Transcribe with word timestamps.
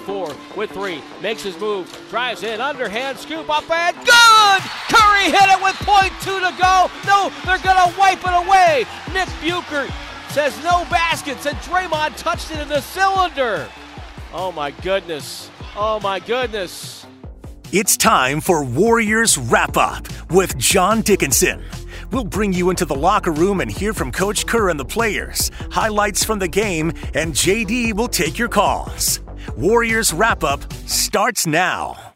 with 0.00 0.06
four, 0.06 0.56
with 0.56 0.70
three, 0.70 1.02
makes 1.22 1.42
his 1.42 1.58
move, 1.58 1.86
drives 2.10 2.42
in, 2.42 2.60
underhand 2.60 3.18
scoop 3.18 3.48
up 3.50 3.68
and 3.70 3.96
good! 3.96 4.60
Curry 4.88 5.24
hit 5.24 5.48
it 5.48 5.62
with 5.62 5.76
point 5.80 6.12
two 6.20 6.38
to 6.40 6.54
go. 6.58 6.90
No, 7.06 7.30
they're 7.44 7.58
gonna 7.58 7.92
wipe 7.98 8.20
it 8.24 8.46
away. 8.46 8.84
Nick 9.12 9.28
Buchert 9.40 9.90
says 10.30 10.56
no 10.62 10.84
baskets, 10.90 11.46
and 11.46 11.56
Draymond 11.58 12.16
touched 12.16 12.50
it 12.50 12.60
in 12.60 12.68
the 12.68 12.80
cylinder. 12.80 13.68
Oh 14.32 14.52
my 14.52 14.70
goodness. 14.70 15.50
Oh 15.76 16.00
my 16.00 16.20
goodness. 16.20 17.06
It's 17.72 17.96
time 17.96 18.40
for 18.40 18.64
Warriors 18.64 19.38
Wrap 19.38 19.76
Up 19.76 20.06
with 20.30 20.56
John 20.58 21.02
Dickinson. 21.02 21.62
We'll 22.10 22.24
bring 22.24 22.52
you 22.52 22.70
into 22.70 22.84
the 22.84 22.96
locker 22.96 23.30
room 23.30 23.60
and 23.60 23.70
hear 23.70 23.92
from 23.92 24.10
Coach 24.10 24.46
Kerr 24.46 24.70
and 24.70 24.80
the 24.80 24.84
players, 24.84 25.50
highlights 25.70 26.24
from 26.24 26.40
the 26.40 26.48
game, 26.48 26.92
and 27.14 27.32
JD 27.32 27.92
will 27.92 28.08
take 28.08 28.38
your 28.38 28.48
calls. 28.48 29.20
Warriors 29.56 30.12
Wrap 30.12 30.44
Up 30.44 30.72
starts 30.86 31.46
now. 31.46 32.14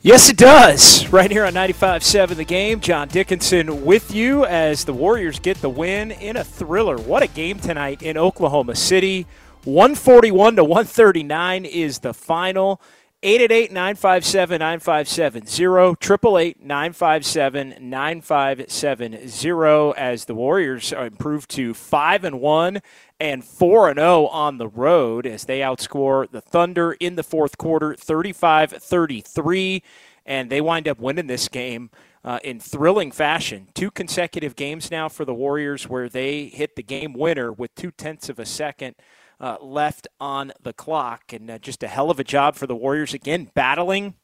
Yes, 0.00 0.30
it 0.30 0.36
does. 0.36 1.08
Right 1.08 1.30
here 1.30 1.44
on 1.44 1.54
95.7 1.54 2.36
The 2.36 2.44
Game, 2.44 2.80
John 2.80 3.08
Dickinson 3.08 3.84
with 3.84 4.14
you 4.14 4.44
as 4.44 4.84
the 4.84 4.92
Warriors 4.92 5.40
get 5.40 5.60
the 5.60 5.68
win 5.68 6.12
in 6.12 6.36
a 6.36 6.44
thriller. 6.44 6.96
What 6.98 7.22
a 7.22 7.26
game 7.26 7.58
tonight 7.58 8.02
in 8.02 8.16
Oklahoma 8.16 8.76
City. 8.76 9.26
141 9.64 10.56
to 10.56 10.64
139 10.64 11.64
is 11.64 11.98
the 11.98 12.14
final. 12.14 12.80
888 13.20 13.72
957 13.72 14.60
9570, 14.60 15.64
888 15.64 16.64
957 16.64 17.74
9570 17.80 19.94
as 19.96 20.26
the 20.26 20.36
Warriors 20.36 20.92
improve 20.92 21.48
to 21.48 21.74
5 21.74 22.24
and 22.24 22.40
1 22.40 22.80
and 23.18 23.44
4 23.44 23.88
and 23.88 23.98
0 23.98 24.26
on 24.26 24.58
the 24.58 24.68
road 24.68 25.26
as 25.26 25.46
they 25.46 25.58
outscore 25.58 26.30
the 26.30 26.40
Thunder 26.40 26.92
in 26.92 27.16
the 27.16 27.24
fourth 27.24 27.58
quarter 27.58 27.96
35 27.96 28.70
33 28.70 29.82
and 30.24 30.48
they 30.48 30.60
wind 30.60 30.86
up 30.86 31.00
winning 31.00 31.26
this 31.26 31.48
game 31.48 31.90
uh, 32.22 32.38
in 32.44 32.60
thrilling 32.60 33.10
fashion. 33.10 33.66
Two 33.74 33.90
consecutive 33.90 34.54
games 34.54 34.92
now 34.92 35.08
for 35.08 35.24
the 35.24 35.34
Warriors 35.34 35.88
where 35.88 36.08
they 36.08 36.44
hit 36.44 36.76
the 36.76 36.84
game 36.84 37.14
winner 37.14 37.50
with 37.50 37.74
two 37.74 37.90
tenths 37.90 38.28
of 38.28 38.38
a 38.38 38.46
second 38.46 38.94
uh, 39.40 39.56
left 39.60 40.08
on 40.20 40.52
the 40.62 40.72
clock. 40.72 41.32
And 41.32 41.50
uh, 41.50 41.58
just 41.58 41.82
a 41.82 41.88
hell 41.88 42.10
of 42.10 42.20
a 42.20 42.24
job 42.24 42.56
for 42.56 42.66
the 42.66 42.76
Warriors 42.76 43.14
again, 43.14 43.50
battling 43.54 44.14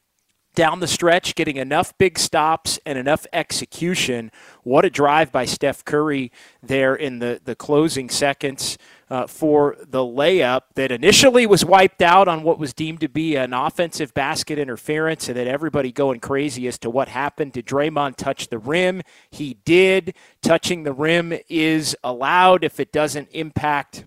down 0.55 0.79
the 0.79 0.87
stretch, 0.87 1.35
getting 1.35 1.57
enough 1.57 1.95
big 1.97 2.17
stops 2.17 2.79
and 2.85 2.97
enough 2.97 3.27
execution. 3.33 4.31
What 4.63 4.85
a 4.85 4.89
drive 4.89 5.31
by 5.31 5.45
Steph 5.45 5.85
Curry 5.85 6.31
there 6.63 6.95
in 6.95 7.19
the, 7.19 7.41
the 7.43 7.55
closing 7.55 8.09
seconds 8.09 8.77
uh, 9.09 9.27
for 9.27 9.75
the 9.81 9.99
layup 9.99 10.61
that 10.75 10.91
initially 10.91 11.45
was 11.45 11.63
wiped 11.63 12.01
out 12.01 12.27
on 12.27 12.41
what 12.41 12.57
was 12.57 12.73
deemed 12.73 13.01
to 13.01 13.09
be 13.09 13.35
an 13.35 13.53
offensive 13.53 14.13
basket 14.13 14.57
interference, 14.57 15.27
and 15.27 15.37
then 15.37 15.47
everybody 15.47 15.91
going 15.91 16.19
crazy 16.19 16.67
as 16.67 16.79
to 16.79 16.89
what 16.89 17.09
happened. 17.09 17.51
Did 17.51 17.67
Draymond 17.67 18.15
touch 18.15 18.47
the 18.47 18.57
rim? 18.57 19.01
He 19.29 19.55
did. 19.65 20.15
Touching 20.41 20.83
the 20.83 20.93
rim 20.93 21.37
is 21.49 21.95
allowed 22.03 22.63
if 22.63 22.79
it 22.79 22.91
doesn't 22.91 23.27
impact 23.31 24.05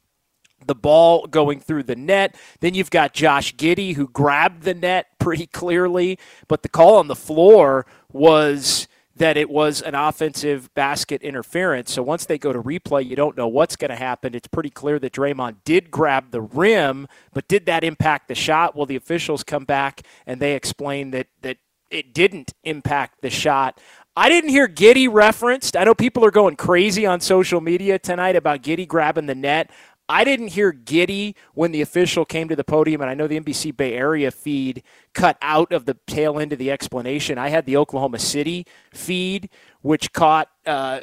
the 0.69 0.75
ball 0.75 1.27
going 1.27 1.59
through 1.59 1.83
the 1.83 1.97
net. 1.97 2.37
Then 2.61 2.75
you've 2.75 2.91
got 2.91 3.12
Josh 3.12 3.56
Giddey 3.56 3.97
who 3.97 4.06
grabbed 4.09 4.62
the 4.62 4.75
net 4.75 5.06
pretty 5.19 5.47
clearly, 5.47 6.19
but 6.47 6.62
the 6.62 6.69
call 6.69 6.97
on 6.97 7.09
the 7.09 7.17
floor 7.17 7.87
was 8.12 8.87
that 9.17 9.37
it 9.37 9.51
was 9.51 9.83
an 9.83 9.97
offensive 9.97 10.73
basket 10.75 11.23
interference. 11.23 11.93
So 11.93 12.03
once 12.03 12.25
they 12.25 12.39
go 12.39 12.53
to 12.53 12.62
replay, 12.62 13.05
you 13.05 13.17
don't 13.17 13.37
know 13.37 13.49
what's 13.49 13.75
going 13.75 13.91
to 13.91 13.97
happen. 13.97 14.34
It's 14.34 14.47
pretty 14.47 14.71
clear 14.71 15.01
that 15.01 15.12
Draymond 15.12 15.56
did 15.65 15.91
grab 15.91 16.31
the 16.31 16.41
rim, 16.41 17.09
but 17.33 17.49
did 17.49 17.67
that 17.67 17.83
impact 17.83 18.29
the 18.29 18.37
shot? 18.37 18.77
Well, 18.77 18.87
the 18.87 18.95
officials 18.95 19.43
come 19.43 19.65
back 19.65 20.03
and 20.25 20.41
they 20.41 20.55
explain 20.55 21.11
that 21.11 21.27
that 21.43 21.59
it 21.91 22.12
didn't 22.12 22.53
impact 22.65 23.23
the 23.23 23.31
shot. 23.31 23.81
I 24.17 24.29
didn't 24.29 24.50
hear 24.50 24.67
Giddey 24.67 25.09
referenced. 25.11 25.77
I 25.77 25.85
know 25.85 25.95
people 25.95 26.25
are 26.25 26.33
going 26.33 26.56
crazy 26.56 27.06
on 27.06 27.21
social 27.21 27.61
media 27.61 28.00
tonight 28.00 28.35
about 28.35 28.62
Giddey 28.62 28.87
grabbing 28.87 29.27
the 29.27 29.35
net. 29.35 29.71
I 30.08 30.24
didn't 30.24 30.48
hear 30.48 30.72
Giddey 30.72 31.34
when 31.52 31.70
the 31.70 31.82
official 31.82 32.24
came 32.24 32.48
to 32.48 32.56
the 32.56 32.64
podium, 32.64 33.02
and 33.02 33.10
I 33.10 33.14
know 33.14 33.26
the 33.26 33.38
NBC 33.38 33.76
Bay 33.76 33.92
Area 33.92 34.30
feed 34.30 34.82
cut 35.12 35.36
out 35.42 35.70
of 35.72 35.84
the 35.84 35.98
tail 36.06 36.38
end 36.38 36.52
of 36.52 36.58
the 36.58 36.70
explanation. 36.70 37.36
I 37.36 37.50
had 37.50 37.66
the 37.66 37.76
Oklahoma 37.76 38.19
City 38.19 38.66
feed, 38.92 39.50
which 39.82 40.12
caught, 40.12 40.48
uh, 40.64 41.00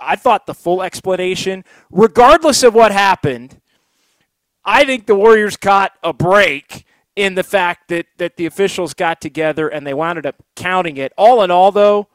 I 0.00 0.14
thought, 0.14 0.46
the 0.46 0.54
full 0.54 0.82
explanation. 0.82 1.64
Regardless 1.90 2.62
of 2.62 2.74
what 2.74 2.92
happened, 2.92 3.60
I 4.64 4.84
think 4.84 5.06
the 5.06 5.16
Warriors 5.16 5.56
caught 5.56 5.92
a 6.04 6.12
break 6.12 6.84
in 7.16 7.34
the 7.34 7.42
fact 7.42 7.88
that, 7.88 8.06
that 8.18 8.36
the 8.36 8.46
officials 8.46 8.94
got 8.94 9.20
together 9.20 9.66
and 9.68 9.84
they 9.84 9.94
wound 9.94 10.24
up 10.24 10.36
counting 10.54 10.96
it. 10.96 11.12
All 11.18 11.42
in 11.42 11.50
all, 11.50 11.72
though, 11.72 12.06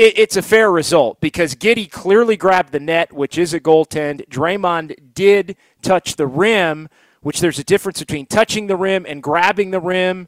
it, 0.00 0.18
it's 0.18 0.36
a 0.36 0.42
fair 0.42 0.70
result 0.70 1.20
because 1.20 1.54
Giddey 1.54 1.90
clearly 1.90 2.36
grabbed 2.36 2.72
the 2.72 2.80
net, 2.80 3.12
which 3.12 3.36
is 3.36 3.52
a 3.52 3.60
goaltend. 3.60 4.26
Draymond 4.28 5.14
did 5.14 5.56
touch 5.82 6.16
the 6.16 6.26
rim, 6.26 6.88
which 7.20 7.40
there's 7.40 7.58
a 7.58 7.64
difference 7.64 8.00
between 8.00 8.26
touching 8.26 8.66
the 8.66 8.76
rim 8.76 9.04
and 9.06 9.22
grabbing 9.22 9.70
the 9.70 9.80
rim. 9.80 10.26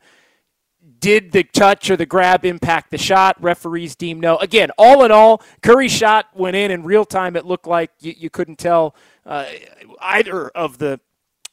Did 0.99 1.32
the 1.32 1.43
touch 1.43 1.91
or 1.91 1.97
the 1.97 2.06
grab 2.06 2.44
impact 2.44 2.91
the 2.91 2.99
shot? 2.99 3.43
Referees 3.43 3.97
deem 3.97 4.21
no. 4.21 4.37
Again, 4.37 4.71
all 4.77 5.05
in 5.05 5.11
all, 5.11 5.43
Curry's 5.62 5.93
shot 5.93 6.27
went 6.34 6.55
in 6.55 6.71
in 6.71 6.84
real 6.84 7.05
time. 7.05 7.34
It 7.34 7.47
looked 7.47 7.66
like 7.66 7.91
you, 8.00 8.15
you 8.16 8.31
couldn't 8.31 8.59
tell 8.59 8.94
uh, 9.25 9.47
either 10.00 10.49
of 10.50 10.78
the 10.78 11.00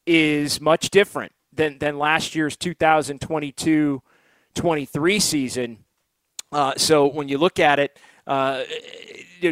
is 0.06 0.60
much 0.60 0.90
different 0.90 1.32
than 1.52 1.78
than 1.78 1.98
last 1.98 2.34
year's 2.34 2.56
2022 2.56 4.02
23 4.54 5.18
season. 5.18 5.78
Uh, 6.52 6.74
so 6.76 7.06
when 7.06 7.28
you 7.28 7.38
look 7.38 7.58
at 7.58 7.78
it, 7.78 7.98
uh, 8.26 8.62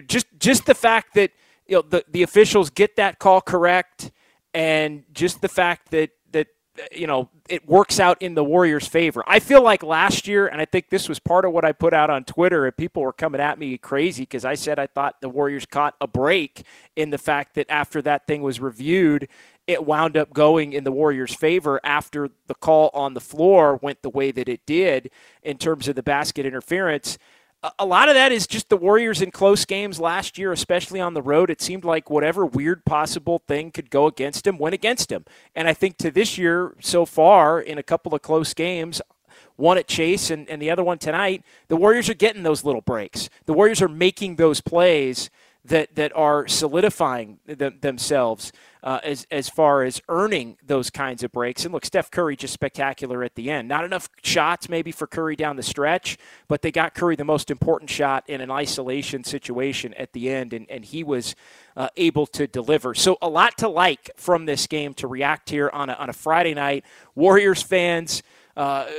just 0.06 0.26
just 0.38 0.66
the 0.66 0.74
fact 0.74 1.14
that 1.14 1.32
you 1.66 1.76
know 1.76 1.82
the 1.82 2.04
the 2.08 2.22
officials 2.22 2.70
get 2.70 2.96
that 2.96 3.18
call 3.18 3.40
correct, 3.40 4.10
and 4.54 5.04
just 5.12 5.40
the 5.42 5.48
fact 5.48 5.90
that 5.90 6.10
that 6.30 6.48
you 6.92 7.06
know 7.06 7.28
it 7.48 7.68
works 7.68 8.00
out 8.00 8.22
in 8.22 8.34
the 8.34 8.44
Warriors' 8.44 8.86
favor. 8.86 9.22
I 9.26 9.40
feel 9.40 9.62
like 9.62 9.82
last 9.82 10.26
year, 10.26 10.46
and 10.46 10.60
I 10.60 10.64
think 10.64 10.88
this 10.88 11.08
was 11.08 11.18
part 11.18 11.44
of 11.44 11.52
what 11.52 11.64
I 11.64 11.72
put 11.72 11.92
out 11.92 12.08
on 12.08 12.24
Twitter, 12.24 12.64
and 12.64 12.76
people 12.76 13.02
were 13.02 13.12
coming 13.12 13.40
at 13.40 13.58
me 13.58 13.76
crazy 13.76 14.22
because 14.22 14.44
I 14.44 14.54
said 14.54 14.78
I 14.78 14.86
thought 14.86 15.20
the 15.20 15.28
Warriors 15.28 15.66
caught 15.66 15.94
a 16.00 16.06
break 16.06 16.62
in 16.96 17.10
the 17.10 17.18
fact 17.18 17.56
that 17.56 17.66
after 17.68 18.00
that 18.02 18.26
thing 18.26 18.42
was 18.42 18.60
reviewed, 18.60 19.28
it 19.66 19.86
wound 19.86 20.16
up 20.16 20.32
going 20.32 20.72
in 20.72 20.84
the 20.84 20.92
Warriors' 20.92 21.34
favor 21.34 21.80
after 21.84 22.30
the 22.46 22.54
call 22.54 22.90
on 22.92 23.14
the 23.14 23.20
floor 23.20 23.76
went 23.76 24.02
the 24.02 24.10
way 24.10 24.30
that 24.30 24.48
it 24.48 24.66
did 24.66 25.10
in 25.42 25.58
terms 25.58 25.88
of 25.88 25.94
the 25.94 26.02
basket 26.02 26.44
interference 26.44 27.18
a 27.78 27.86
lot 27.86 28.08
of 28.08 28.14
that 28.16 28.32
is 28.32 28.46
just 28.46 28.68
the 28.68 28.76
Warriors 28.76 29.22
in 29.22 29.30
close 29.30 29.64
games 29.64 30.00
last 30.00 30.36
year, 30.36 30.50
especially 30.50 31.00
on 31.00 31.14
the 31.14 31.22
road. 31.22 31.48
It 31.48 31.62
seemed 31.62 31.84
like 31.84 32.10
whatever 32.10 32.44
weird 32.44 32.84
possible 32.84 33.40
thing 33.46 33.70
could 33.70 33.88
go 33.88 34.06
against 34.06 34.46
him 34.46 34.58
went 34.58 34.74
against 34.74 35.12
him. 35.12 35.24
And 35.54 35.68
I 35.68 35.74
think 35.74 35.96
to 35.98 36.10
this 36.10 36.36
year 36.36 36.74
so 36.80 37.06
far, 37.06 37.60
in 37.60 37.78
a 37.78 37.82
couple 37.82 38.14
of 38.14 38.22
close 38.22 38.52
games, 38.52 39.00
one 39.54 39.78
at 39.78 39.86
Chase 39.86 40.30
and, 40.30 40.48
and 40.48 40.60
the 40.60 40.70
other 40.70 40.82
one 40.82 40.98
tonight, 40.98 41.44
the 41.68 41.76
Warriors 41.76 42.08
are 42.08 42.14
getting 42.14 42.42
those 42.42 42.64
little 42.64 42.80
breaks. 42.80 43.30
The 43.46 43.52
Warriors 43.52 43.80
are 43.80 43.88
making 43.88 44.36
those 44.36 44.60
plays 44.60 45.30
that 45.64 45.94
that 45.94 46.14
are 46.16 46.48
solidifying 46.48 47.38
them, 47.46 47.78
themselves 47.80 48.50
uh, 48.82 49.00
as 49.04 49.26
as 49.30 49.48
far 49.48 49.82
as 49.82 50.00
earning 50.08 50.56
those 50.64 50.90
kinds 50.90 51.22
of 51.22 51.32
breaks. 51.32 51.64
And 51.64 51.72
look, 51.72 51.84
Steph 51.84 52.10
Curry 52.10 52.36
just 52.36 52.52
spectacular 52.52 53.22
at 53.22 53.34
the 53.34 53.50
end. 53.50 53.68
Not 53.68 53.84
enough 53.84 54.08
shots 54.22 54.68
maybe 54.68 54.92
for 54.92 55.06
Curry 55.06 55.36
down 55.36 55.56
the 55.56 55.62
stretch, 55.62 56.18
but 56.48 56.62
they 56.62 56.72
got 56.72 56.94
Curry 56.94 57.16
the 57.16 57.24
most 57.24 57.50
important 57.50 57.90
shot 57.90 58.24
in 58.28 58.40
an 58.40 58.50
isolation 58.50 59.24
situation 59.24 59.94
at 59.94 60.12
the 60.12 60.30
end, 60.30 60.52
and 60.52 60.70
and 60.70 60.84
he 60.84 61.04
was. 61.04 61.34
Uh, 61.74 61.88
able 61.96 62.26
to 62.26 62.46
deliver. 62.46 62.92
So, 62.92 63.16
a 63.22 63.30
lot 63.30 63.56
to 63.56 63.68
like 63.68 64.10
from 64.18 64.44
this 64.44 64.66
game 64.66 64.92
to 64.92 65.06
react 65.06 65.48
here 65.48 65.70
on 65.72 65.88
a, 65.88 65.94
on 65.94 66.10
a 66.10 66.12
Friday 66.12 66.52
night. 66.52 66.84
Warriors 67.14 67.62
fans 67.62 68.22
uh, 68.58 68.90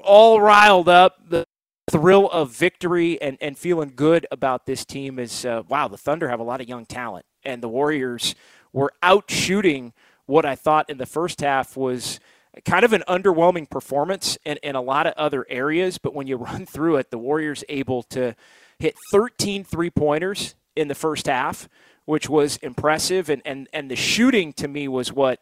all 0.00 0.40
riled 0.40 0.88
up. 0.88 1.28
The 1.28 1.44
thrill 1.90 2.30
of 2.30 2.50
victory 2.50 3.20
and, 3.20 3.36
and 3.40 3.58
feeling 3.58 3.92
good 3.94 4.26
about 4.30 4.66
this 4.66 4.84
team 4.84 5.18
is 5.18 5.44
uh, 5.44 5.62
wow, 5.68 5.88
the 5.88 5.98
Thunder 5.98 6.28
have 6.28 6.40
a 6.40 6.44
lot 6.44 6.60
of 6.60 6.68
young 6.68 6.86
talent, 6.86 7.26
and 7.44 7.62
the 7.62 7.68
Warriors 7.68 8.34
were 8.74 8.92
out 9.02 9.30
shooting 9.30 9.94
what 10.26 10.44
I 10.44 10.54
thought 10.54 10.90
in 10.90 10.98
the 10.98 11.06
first 11.06 11.40
half 11.40 11.76
was 11.76 12.20
kind 12.64 12.84
of 12.84 12.92
an 12.92 13.04
underwhelming 13.08 13.70
performance 13.70 14.36
in, 14.44 14.58
in 14.62 14.74
a 14.74 14.82
lot 14.82 15.06
of 15.06 15.14
other 15.16 15.46
areas. 15.48 15.96
But 15.96 16.14
when 16.14 16.26
you 16.26 16.36
run 16.50 16.66
through 16.66 16.96
it, 16.96 17.10
the 17.10 17.18
Warriors 17.18 17.64
able 17.70 18.02
to 18.04 18.34
hit 18.78 18.96
13 19.10 19.64
three 19.64 19.90
pointers 19.90 20.54
in 20.76 20.88
the 20.88 20.94
first 20.94 21.26
half, 21.26 21.68
which 22.04 22.28
was 22.28 22.56
impressive. 22.58 23.30
And, 23.30 23.40
and, 23.44 23.68
and 23.72 23.90
the 23.90 23.96
shooting 23.96 24.52
to 24.54 24.68
me 24.68 24.88
was 24.88 25.12
what 25.12 25.40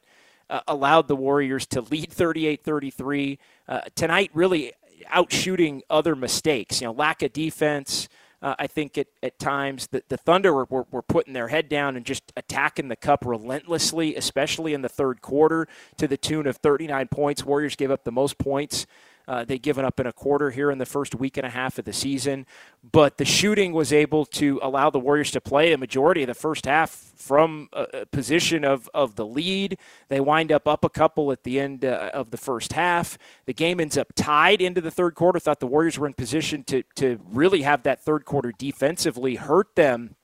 uh, 0.50 0.60
allowed 0.68 1.08
the 1.08 1.16
Warriors 1.16 1.66
to 1.68 1.80
lead 1.80 2.12
38 2.12 2.62
33. 2.62 3.38
Uh, 3.66 3.80
tonight, 3.94 4.30
really 4.34 4.72
out 5.08 5.32
shooting 5.32 5.82
other 5.88 6.14
mistakes. 6.14 6.80
You 6.80 6.88
know, 6.88 6.92
lack 6.92 7.22
of 7.22 7.32
defense. 7.32 8.08
Uh, 8.42 8.56
I 8.58 8.66
think 8.66 8.98
at, 8.98 9.06
at 9.22 9.38
times 9.38 9.86
the, 9.86 10.02
the 10.08 10.16
Thunder 10.16 10.52
were, 10.52 10.66
were, 10.68 10.86
were, 10.90 11.02
putting 11.02 11.32
their 11.32 11.48
head 11.48 11.68
down 11.68 11.96
and 11.96 12.04
just 12.04 12.32
attacking 12.36 12.88
the 12.88 12.96
cup 12.96 13.24
relentlessly, 13.24 14.16
especially 14.16 14.74
in 14.74 14.82
the 14.82 14.88
third 14.88 15.22
quarter 15.22 15.68
to 15.98 16.08
the 16.08 16.16
tune 16.16 16.48
of 16.48 16.56
39 16.56 17.06
points. 17.08 17.44
Warriors 17.44 17.76
gave 17.76 17.92
up 17.92 18.02
the 18.02 18.10
most 18.10 18.38
points 18.38 18.86
uh, 19.28 19.44
they'd 19.44 19.62
given 19.62 19.84
up 19.84 20.00
in 20.00 20.06
a 20.06 20.12
quarter 20.12 20.50
here 20.50 20.70
in 20.70 20.78
the 20.78 20.86
first 20.86 21.14
week 21.14 21.36
and 21.36 21.46
a 21.46 21.50
half 21.50 21.78
of 21.78 21.84
the 21.84 21.92
season. 21.92 22.46
But 22.90 23.18
the 23.18 23.24
shooting 23.24 23.72
was 23.72 23.92
able 23.92 24.24
to 24.26 24.58
allow 24.62 24.90
the 24.90 24.98
Warriors 24.98 25.30
to 25.32 25.40
play 25.40 25.72
a 25.72 25.78
majority 25.78 26.22
of 26.22 26.26
the 26.26 26.34
first 26.34 26.66
half 26.66 26.90
from 26.90 27.68
a, 27.72 28.06
position 28.06 28.64
of, 28.64 28.90
of 28.92 29.16
the 29.16 29.24
lead. 29.24 29.78
They 30.08 30.20
wind 30.20 30.50
up 30.50 30.66
up 30.66 30.84
a 30.84 30.90
couple 30.90 31.30
at 31.30 31.44
the 31.44 31.60
end 31.60 31.84
uh, 31.84 32.10
of 32.12 32.30
the 32.30 32.36
first 32.36 32.72
half. 32.72 33.16
The 33.46 33.54
game 33.54 33.80
ends 33.80 33.96
up 33.96 34.08
tied 34.14 34.60
into 34.60 34.80
the 34.80 34.90
third 34.90 35.14
quarter. 35.14 35.38
Thought 35.38 35.60
the 35.60 35.66
Warriors 35.66 35.98
were 35.98 36.06
in 36.06 36.14
position 36.14 36.64
to, 36.64 36.82
to 36.96 37.20
really 37.30 37.62
have 37.62 37.84
that 37.84 38.04
third 38.04 38.24
quarter 38.24 38.52
defensively 38.58 39.36
hurt 39.36 39.76
them 39.76 40.16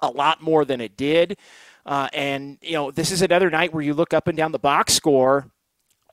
a 0.00 0.08
lot 0.08 0.42
more 0.42 0.64
than 0.64 0.80
it 0.80 0.96
did. 0.96 1.36
Uh, 1.84 2.08
and, 2.12 2.58
you 2.60 2.74
know, 2.74 2.90
this 2.90 3.10
is 3.10 3.22
another 3.22 3.50
night 3.50 3.72
where 3.72 3.82
you 3.82 3.94
look 3.94 4.12
up 4.12 4.28
and 4.28 4.36
down 4.36 4.52
the 4.52 4.58
box 4.58 4.94
score 4.94 5.50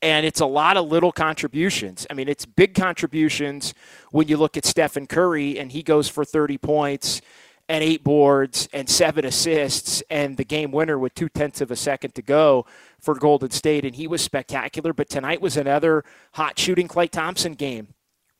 and 0.05 0.23
it's 0.23 0.39
a 0.39 0.45
lot 0.45 0.77
of 0.77 0.87
little 0.87 1.11
contributions. 1.11 2.05
I 2.11 2.13
mean, 2.13 2.29
it's 2.29 2.45
big 2.45 2.75
contributions 2.75 3.73
when 4.11 4.27
you 4.27 4.37
look 4.37 4.55
at 4.55 4.63
Stephen 4.63 5.07
Curry 5.07 5.57
and 5.57 5.71
he 5.71 5.81
goes 5.81 6.07
for 6.07 6.23
30 6.23 6.59
points 6.59 7.21
and 7.67 7.83
eight 7.83 8.03
boards 8.03 8.69
and 8.71 8.87
seven 8.87 9.25
assists 9.25 10.03
and 10.11 10.37
the 10.37 10.45
game 10.45 10.71
winner 10.71 10.99
with 10.99 11.15
two 11.15 11.27
tenths 11.27 11.59
of 11.59 11.71
a 11.71 11.75
second 11.75 12.13
to 12.13 12.21
go 12.21 12.67
for 12.99 13.15
Golden 13.15 13.49
State. 13.49 13.83
And 13.83 13.95
he 13.95 14.05
was 14.05 14.21
spectacular. 14.21 14.93
But 14.93 15.09
tonight 15.09 15.41
was 15.41 15.57
another 15.57 16.03
hot 16.33 16.59
shooting 16.59 16.87
Klay 16.87 17.09
Thompson 17.09 17.55
game 17.55 17.87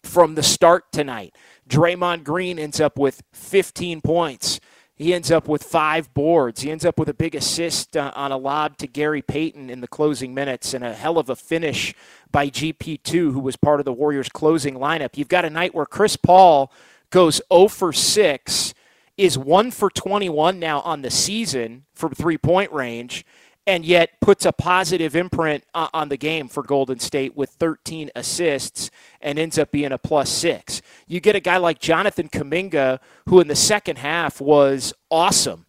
from 0.04 0.36
the 0.36 0.44
start 0.44 0.92
tonight. 0.92 1.34
Draymond 1.68 2.24
Green 2.24 2.60
ends 2.60 2.80
up 2.80 3.00
with 3.00 3.24
15 3.34 4.02
points. 4.02 4.60
He 4.96 5.14
ends 5.14 5.30
up 5.30 5.50
with 5.50 5.62
five 5.64 6.14
boards. 6.14 6.62
He 6.62 6.72
ends 6.72 6.86
up 6.86 6.98
with 6.98 7.10
a 7.10 7.14
big 7.14 7.36
assist 7.36 7.98
uh, 7.98 8.14
on 8.16 8.32
a 8.32 8.38
lob 8.38 8.78
to 8.78 8.88
Gary 8.88 9.22
Payton 9.22 9.70
in 9.70 9.82
the 9.82 9.90
closing 9.90 10.34
minutes 10.34 10.74
and 10.74 10.86
a 10.86 10.94
hell 10.94 11.18
of 11.18 11.30
a 11.30 11.36
finish 11.36 11.94
by 12.32 12.50
GP2, 12.50 13.12
who 13.34 13.40
was 13.40 13.58
part 13.58 13.82
of 13.82 13.86
the 13.86 13.92
Warriors' 13.92 14.30
closing 14.30 14.76
lineup. 14.76 15.18
You've 15.18 15.28
got 15.28 15.44
a 15.44 15.50
night 15.50 15.76
where 15.76 15.86
Chris 15.86 16.16
Paul 16.16 16.72
goes 17.10 17.42
0 17.52 17.68
for 17.68 17.92
6, 17.92 18.74
is 19.18 19.38
1 19.38 19.72
for 19.72 19.90
21 19.90 20.60
now 20.60 20.80
on 20.82 21.02
the 21.02 21.12
season 21.12 21.86
from 21.94 22.14
three 22.14 22.38
point 22.38 22.72
range, 22.72 23.26
and 23.68 23.84
yet 23.84 24.20
puts 24.22 24.46
a 24.46 24.52
positive 24.52 25.16
imprint 25.16 25.64
on 25.74 26.10
the 26.10 26.18
game 26.18 26.48
for 26.48 26.62
Golden 26.62 27.00
State 27.00 27.36
with 27.36 27.50
13 27.52 28.12
assists 28.16 28.92
and 29.22 29.40
ends 29.40 29.58
up 29.58 29.72
being 29.72 29.92
a 29.92 29.98
plus 29.98 30.30
six. 30.30 30.82
You 31.08 31.20
get 31.20 31.36
a 31.36 31.40
guy 31.40 31.58
like 31.58 31.80
Jonathan 31.80 32.30
Kuminga, 32.30 33.00
who 33.28 33.40
in 33.40 33.48
the 33.48 33.56
second 33.56 33.98
half 33.98 34.40
was 34.40 34.94
awesome. 35.10 35.66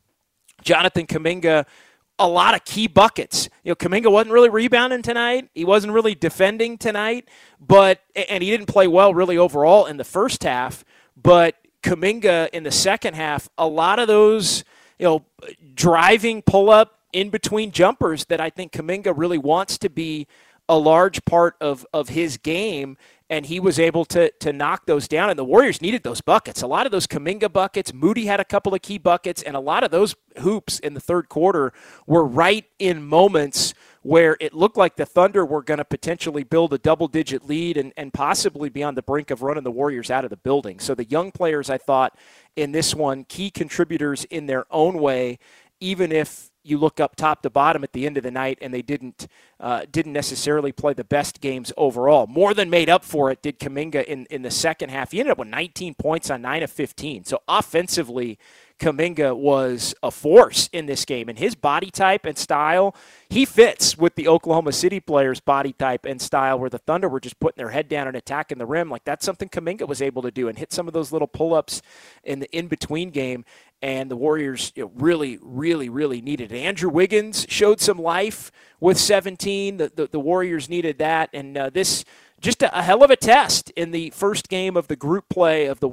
Jonathan 0.63 1.07
Kuminga, 1.07 1.65
a 2.19 2.29
lot 2.29 2.55
of 2.55 2.65
key 2.65 2.87
buckets. 2.87 3.49
You 3.65 3.71
know, 3.71 3.77
Kuminga 3.77 4.11
wasn't 4.11 4.33
really 4.33 4.51
rebounding 4.51 5.03
tonight. 5.03 5.49
He 5.55 5.65
wasn't 5.65 5.95
really 5.95 6.15
defending 6.15 6.77
tonight, 6.77 7.29
but 7.61 8.01
and 8.15 8.43
he 8.43 8.51
didn't 8.51 8.67
play 8.67 8.87
well 8.87 9.15
really 9.15 9.39
overall 9.39 9.87
in 9.87 9.97
the 9.97 10.05
first 10.05 10.43
half. 10.43 10.85
But 11.17 11.57
Kuminga 11.83 12.51
in 12.51 12.63
the 12.63 12.71
second 12.71 13.15
half, 13.15 13.49
a 13.57 13.67
lot 13.67 13.99
of 13.99 14.09
those, 14.09 14.65
you 14.99 15.07
know, 15.07 15.25
driving 15.75 16.43
pull 16.43 16.69
up 16.69 16.99
in 17.17 17.31
between 17.31 17.71
jumpers 17.71 18.27
that 18.27 18.43
I 18.43 18.51
think 18.51 18.73
Kuminga 18.73 19.15
really 19.17 19.39
wants 19.39 19.79
to 19.79 19.89
be 19.89 20.27
a 20.69 20.77
large 20.77 21.25
part 21.25 21.57
of, 21.63 21.87
of 21.95 22.11
his 22.11 22.37
game, 22.37 22.99
and 23.31 23.47
he 23.47 23.59
was 23.59 23.79
able 23.79 24.05
to 24.05 24.31
to 24.41 24.53
knock 24.53 24.85
those 24.85 25.09
down. 25.09 25.31
And 25.31 25.39
the 25.39 25.45
Warriors 25.45 25.81
needed 25.81 26.03
those 26.03 26.21
buckets. 26.21 26.61
A 26.61 26.67
lot 26.67 26.85
of 26.85 26.93
those 26.93 27.07
Kuminga 27.07 27.51
buckets. 27.51 27.95
Moody 27.95 28.27
had 28.27 28.39
a 28.39 28.45
couple 28.45 28.75
of 28.75 28.83
key 28.83 28.99
buckets, 28.99 29.43
and 29.43 29.57
a 29.57 29.61
lot 29.61 29.83
of 29.83 29.91
those 29.91 30.15
hoops 30.41 30.79
in 30.79 30.93
the 30.93 31.01
third 31.01 31.31
quarter 31.31 31.73
were 32.07 32.25
right 32.25 32.67
in 32.79 33.03
moments 33.03 33.73
where 34.03 34.37
it 34.39 34.53
looked 34.53 34.77
like 34.77 34.95
the 34.95 35.07
Thunder 35.07 35.45
were 35.45 35.63
going 35.63 35.79
to 35.79 35.85
potentially 35.85 36.45
build 36.45 36.73
a 36.73 36.79
double 36.79 37.09
digit 37.09 37.45
lead 37.49 37.77
and, 37.77 37.93
and 37.97 38.13
possibly 38.13 38.69
be 38.69 38.83
on 38.85 38.95
the 38.95 39.03
brink 39.03 39.33
of 39.33 39.43
running 39.43 39.65
the 39.65 39.71
Warriors 39.71 40.13
out 40.13 40.23
of 40.23 40.31
the 40.31 40.37
building. 40.37 40.79
So 40.79 40.95
the 40.95 41.05
young 41.07 41.33
players, 41.33 41.71
I 41.71 41.79
thought, 41.79 42.17
in 42.55 42.71
this 42.71 42.95
one, 42.95 43.25
key 43.25 43.51
contributors 43.51 44.23
in 44.25 44.47
their 44.47 44.65
own 44.71 45.01
way, 45.01 45.41
even 45.81 46.13
if 46.13 46.51
you 46.63 46.79
look 46.79 46.99
up 46.99 47.15
top 47.15 47.43
to 47.43 47.51
bottom 47.51 47.85
at 47.85 47.93
the 47.93 48.07
end 48.07 48.17
of 48.17 48.25
the 48.25 48.31
night, 48.31 48.59
and 48.61 48.75
they 48.75 48.83
didn't 48.83 49.29
uh, 49.61 49.85
didn't 49.91 50.13
necessarily 50.13 50.73
play 50.73 50.93
the 50.93 51.05
best 51.05 51.41
games 51.41 51.73
overall. 51.77 52.27
More 52.27 52.55
than 52.55 52.69
made 52.69 52.89
up 52.89 53.05
for 53.05 53.31
it 53.31 53.43
did 53.43 53.59
Kuminga 53.59 54.05
in 54.05 54.27
in 54.27 54.43
the 54.43 54.51
second 54.51 54.91
half. 54.91 55.13
He 55.13 55.21
ended 55.21 55.33
up 55.33 55.39
with 55.39 55.49
19 55.49 55.95
points 55.95 56.31
on 56.31 56.43
nine 56.43 56.63
of 56.63 56.71
15. 56.71 57.25
So 57.25 57.43
offensively, 57.49 58.39
Kuminga 58.79 59.35
was 59.35 59.95
a 60.03 60.11
force 60.11 60.69
in 60.73 60.87
this 60.87 61.05
game, 61.05 61.29
and 61.29 61.39
his 61.39 61.55
body 61.55 61.91
type 61.91 62.27
and 62.27 62.37
style, 62.37 62.95
he 63.31 63.45
fits 63.45 63.97
with 63.97 64.15
the 64.17 64.29
Oklahoma 64.29 64.73
City 64.73 65.01
players' 65.01 65.41
body 65.41 65.73
type 65.73 66.05
and 66.05 66.21
style, 66.21 66.59
where 66.59 66.69
the 66.69 66.79
Thunder 66.79 67.09
were 67.09 67.21
just 67.21 67.41
putting 67.41 67.57
their 67.57 67.71
head 67.71 67.89
down 67.89 68.07
and 68.07 68.17
attacking 68.17 68.59
the 68.59 68.67
rim. 68.67 68.91
Like 68.91 69.05
that's 69.05 69.25
something 69.25 69.49
Kuminga 69.49 69.89
was 69.89 70.03
able 70.03 70.23
to 70.23 70.31
do 70.31 70.49
and 70.49 70.59
hit 70.59 70.73
some 70.73 70.87
of 70.87 70.95
those 70.95 71.11
little 71.11 71.29
pull 71.29 71.55
ups 71.55 71.81
in 72.23 72.41
the 72.41 72.51
in 72.57 72.69
between 72.69 73.11
game. 73.11 73.45
And 73.83 74.11
the 74.11 74.17
Warriors 74.17 74.73
really, 74.77 75.39
really, 75.43 75.89
really 75.89 76.21
needed 76.23 76.51
it. 76.51 76.59
Andrew 76.59 76.89
Wiggins 76.89 77.47
showed 77.49 77.81
some 77.81 77.99
life 77.99 78.51
with 78.81 78.99
17. 78.99 79.77
The, 79.77 79.93
the, 79.95 80.07
the 80.07 80.21
Warriors 80.21 80.69
needed 80.69 80.99
that. 80.99 81.29
And 81.35 81.57
uh, 81.57 81.71
this 81.71 82.05
just 82.41 82.63
a, 82.63 82.83
hell 82.83 83.03
of 83.03 83.11
a 83.11 83.17
test 83.17 83.71
in 83.71 83.91
the 83.91 84.11
first 84.11 84.49
game 84.49 84.77
of 84.77 84.89
the 84.89 84.97
group 84.97 85.29
play 85.29 85.67
of 85.67 85.81
the 85.81 85.91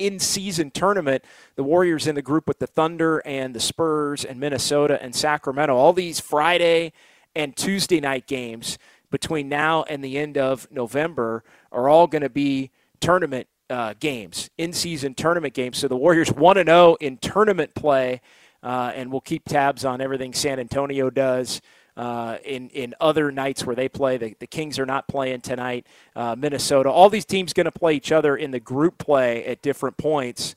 in 0.00 0.18
season 0.18 0.70
tournament. 0.70 1.24
The 1.56 1.62
Warriors 1.62 2.06
in 2.06 2.14
the 2.14 2.22
group 2.22 2.48
with 2.48 2.58
the 2.58 2.66
Thunder 2.66 3.18
and 3.24 3.54
the 3.54 3.60
Spurs 3.60 4.24
and 4.24 4.40
Minnesota 4.40 5.00
and 5.02 5.14
Sacramento. 5.14 5.76
All 5.76 5.92
these 5.92 6.18
Friday 6.18 6.92
and 7.36 7.56
Tuesday 7.56 8.00
night 8.00 8.26
games 8.26 8.78
between 9.10 9.48
now 9.48 9.84
and 9.84 10.02
the 10.02 10.18
end 10.18 10.38
of 10.38 10.66
November 10.70 11.44
are 11.70 11.88
all 11.88 12.06
going 12.06 12.22
to 12.22 12.30
be 12.30 12.70
tournament 13.00 13.46
uh, 13.68 13.94
games, 14.00 14.50
in 14.58 14.72
season 14.72 15.14
tournament 15.14 15.54
games. 15.54 15.78
So 15.78 15.86
the 15.86 15.96
Warriors 15.96 16.32
1 16.32 16.56
0 16.64 16.96
in 17.00 17.18
tournament 17.18 17.74
play 17.74 18.20
uh, 18.62 18.92
and 18.94 19.10
we'll 19.10 19.20
keep 19.20 19.44
tabs 19.44 19.84
on 19.84 20.00
everything 20.00 20.34
San 20.34 20.58
Antonio 20.58 21.10
does. 21.10 21.60
Uh, 22.00 22.38
in 22.46 22.70
in 22.70 22.94
other 22.98 23.30
nights 23.30 23.66
where 23.66 23.76
they 23.76 23.86
play, 23.86 24.16
the, 24.16 24.34
the 24.38 24.46
Kings 24.46 24.78
are 24.78 24.86
not 24.86 25.06
playing 25.06 25.42
tonight. 25.42 25.86
Uh, 26.16 26.34
Minnesota, 26.34 26.88
all 26.88 27.10
these 27.10 27.26
teams 27.26 27.52
going 27.52 27.66
to 27.66 27.70
play 27.70 27.92
each 27.92 28.10
other 28.10 28.34
in 28.38 28.52
the 28.52 28.58
group 28.58 28.96
play 28.96 29.44
at 29.44 29.60
different 29.60 29.98
points, 29.98 30.54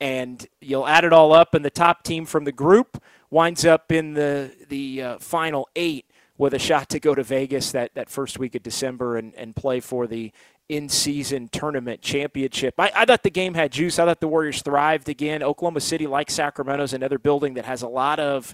and 0.00 0.44
you'll 0.60 0.88
add 0.88 1.04
it 1.04 1.12
all 1.12 1.32
up, 1.32 1.54
and 1.54 1.64
the 1.64 1.70
top 1.70 2.02
team 2.02 2.26
from 2.26 2.42
the 2.42 2.50
group 2.50 3.00
winds 3.30 3.64
up 3.64 3.92
in 3.92 4.14
the 4.14 4.50
the 4.68 5.02
uh, 5.02 5.18
final 5.20 5.68
eight 5.76 6.04
with 6.36 6.52
a 6.52 6.58
shot 6.58 6.88
to 6.88 6.98
go 6.98 7.14
to 7.14 7.22
Vegas 7.22 7.70
that, 7.70 7.94
that 7.94 8.10
first 8.10 8.40
week 8.40 8.56
of 8.56 8.64
December 8.64 9.18
and, 9.18 9.32
and 9.36 9.54
play 9.54 9.78
for 9.78 10.08
the 10.08 10.32
in 10.68 10.88
season 10.88 11.46
tournament 11.46 12.00
championship. 12.00 12.74
I, 12.78 12.90
I, 12.96 13.04
thought 13.04 13.22
the 13.22 13.30
game 13.30 13.54
had 13.54 13.70
juice. 13.70 14.00
I 14.00 14.06
thought 14.06 14.20
the 14.20 14.26
Warriors 14.26 14.62
thrived 14.62 15.08
again. 15.08 15.44
Oklahoma 15.44 15.80
City, 15.80 16.08
like 16.08 16.28
Sacramento, 16.28 16.82
is 16.82 16.92
another 16.92 17.18
building 17.18 17.54
that 17.54 17.66
has 17.66 17.82
a 17.82 17.88
lot 17.88 18.18
of 18.18 18.52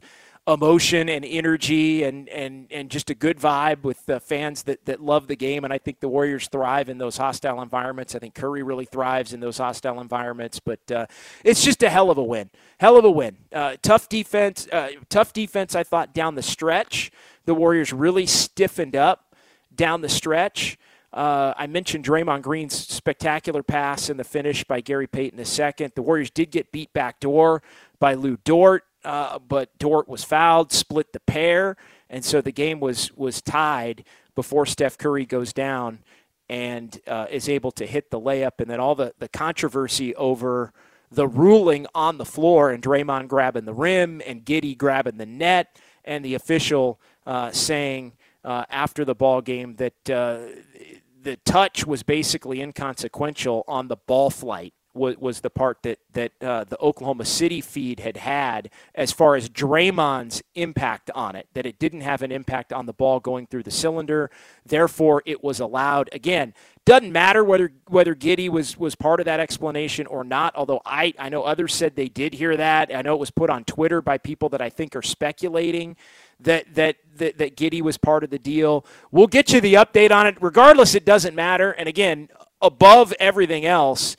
emotion 0.49 1.11
and 1.11 1.25
energy 1.27 2.03
and, 2.05 2.29
and, 2.31 2.67
and 2.73 2.91
just 2.91 3.11
a 3.11 3.15
good 3.15 3.39
vibe 3.39 3.83
with 3.83 4.07
the 4.07 4.19
fans 4.19 4.63
that, 4.63 4.85
that 4.87 5.01
love 5.01 5.29
the 5.29 5.37
game. 5.37 5.63
And 5.63 5.73
I 5.73 5.79
think 5.79 6.01
the 6.01 6.09
Warriors 6.09 6.49
thrive 6.49 6.89
in 6.89 6.97
those 6.97 7.19
hostile 7.19 7.61
environments. 7.61 8.15
I 8.15 8.19
think 8.19 8.35
Curry 8.35 8.63
really 8.63 8.87
thrives 8.87 9.35
in 9.35 9.41
those 9.41 9.59
hostile 9.59 10.01
environments. 10.01 10.59
But 10.59 10.91
uh, 10.91 11.07
it's 11.45 11.63
just 11.63 11.83
a 11.83 11.91
hell 11.91 12.11
of 12.11 12.17
a 12.17 12.25
win. 12.25 12.49
Hell 12.81 12.97
of 12.97 13.05
a 13.05 13.11
win. 13.11 13.37
Uh, 13.53 13.77
tough 13.83 14.09
defense. 14.09 14.67
Uh, 14.73 14.89
tough 15.11 15.35
defense, 15.35 15.75
I 15.75 15.83
thought, 15.83 16.15
down 16.15 16.35
the 16.35 16.43
stretch. 16.43 17.13
The 17.45 17.55
Warriors 17.55 17.93
really 17.93 18.27
stiffened 18.27 18.97
up 18.97 19.35
down 19.75 20.01
the 20.01 20.09
stretch. 20.09 20.79
Uh, 21.13 21.55
I 21.57 21.67
mentioned 21.67 22.05
Draymond 22.05 22.43
Green's 22.43 22.75
spectacular 22.75 23.63
pass 23.63 24.11
in 24.11 24.19
the 24.19 24.25
finish 24.25 24.65
by 24.65 24.81
Gary 24.81 25.07
Payton 25.07 25.39
II. 25.39 25.89
The 25.95 26.03
Warriors 26.03 26.31
did 26.31 26.51
get 26.51 26.71
beat 26.71 26.93
back 26.93 27.21
door 27.21 27.63
by 27.99 28.15
Lu 28.15 28.37
Dort, 28.45 28.85
uh, 29.05 29.39
but 29.39 29.77
Dort 29.79 30.09
was 30.09 30.25
fouled, 30.25 30.73
split 30.73 31.13
the 31.13 31.21
pair, 31.21 31.77
and 32.11 32.25
so 32.25 32.41
the 32.41 32.53
game 32.53 32.81
was 32.81 33.13
was 33.13 33.41
tied 33.41 34.05
before 34.35 34.67
Steph 34.67 34.99
Curry 34.99 35.27
goes 35.27 35.53
down 35.53 36.01
and 36.49 37.01
uh, 37.07 37.27
is 37.31 37.49
able 37.49 37.71
to 37.73 37.87
hit 37.87 38.11
the 38.11 38.21
layup, 38.21 38.61
and 38.61 38.71
then 38.71 38.81
all 38.81 38.95
the, 38.95 39.13
the 39.19 39.29
controversy 39.29 40.15
over 40.15 40.73
the 41.11 41.27
ruling 41.27 41.87
on 41.95 42.19
the 42.19 42.25
floor 42.25 42.71
and 42.71 42.83
Draymond 42.83 43.29
grabbing 43.29 43.65
the 43.65 43.73
rim 43.73 44.21
and 44.27 44.45
Giddey 44.45 44.77
grabbing 44.77 45.17
the 45.17 45.27
net 45.27 45.79
and 46.05 46.25
the 46.25 46.35
official 46.35 47.01
uh, 47.27 47.51
saying 47.51 48.13
uh, 48.45 48.65
after 48.71 49.05
the 49.05 49.15
ball 49.15 49.41
game 49.41 49.77
that 49.77 50.11
uh, 50.11 50.41
the 51.23 51.37
touch 51.45 51.87
was 51.87 52.03
basically 52.03 52.61
inconsequential 52.61 53.65
on 53.67 53.89
the 53.89 53.97
ball 53.97 54.31
flight 54.31 54.75
was, 54.99 55.17
was 55.19 55.41
the 55.41 55.51
part 55.51 55.79
that 55.83 55.99
that 56.13 56.33
uh, 56.43 56.65
the 56.65 56.79
Oklahoma 56.81 57.25
City 57.25 57.61
feed 57.61 58.01
had 58.01 58.17
had 58.17 58.71
as 58.95 59.13
far 59.13 59.37
as 59.37 59.49
Draymond's 59.49 60.43
impact 60.55 61.11
on 61.15 61.37
it. 61.37 61.47
That 61.55 61.67
it 61.67 61.79
didn't 61.79 62.03
have 62.03 62.23
an 62.23 62.33
impact 62.33 62.73
on 62.73 62.87
the 62.87 62.93
ball 62.93 63.21
going 63.21 63.47
through 63.47 63.63
the 63.63 63.71
cylinder. 63.71 64.31
Therefore, 64.67 65.23
it 65.25 65.43
was 65.43 65.61
allowed. 65.61 66.11
Again, 66.13 66.55
doesn't 66.85 67.13
matter 67.13 67.45
whether 67.45 67.73
whether 67.87 68.15
Giddey 68.15 68.49
was 68.49 68.77
was 68.77 68.95
part 68.95 69.21
of 69.21 69.27
that 69.27 69.41
explanation 69.41 70.07
or 70.07 70.25
not. 70.25 70.57
Although 70.57 70.81
I 70.85 71.15
I 71.19 71.29
know 71.29 71.43
others 71.43 71.75
said 71.75 71.97
they 71.97 72.09
did 72.09 72.35
hear 72.35 72.57
that. 72.57 72.95
I 72.95 73.03
know 73.03 73.15
it 73.15 73.21
was 73.21 73.31
put 73.31 73.51
on 73.51 73.65
Twitter 73.65 74.01
by 74.01 74.19
people 74.19 74.49
that 74.51 74.61
I 74.61 74.71
think 74.71 74.97
are 74.97 75.03
speculating 75.03 75.97
that 76.41 76.75
that 76.75 76.97
that, 77.17 77.39
that 77.39 77.57
Giddey 77.57 77.83
was 77.83 77.99
part 77.99 78.25
of 78.25 78.31
the 78.31 78.39
deal. 78.39 78.87
We'll 79.11 79.27
get 79.27 79.53
you 79.53 79.61
the 79.61 79.75
update 79.75 80.11
on 80.11 80.27
it. 80.27 80.37
Regardless, 80.41 80.95
it 80.95 81.05
doesn't 81.05 81.35
matter. 81.35 81.73
And 81.73 81.89
again, 81.89 82.29
above 82.61 83.13
everything 83.21 83.65
else 83.67 84.17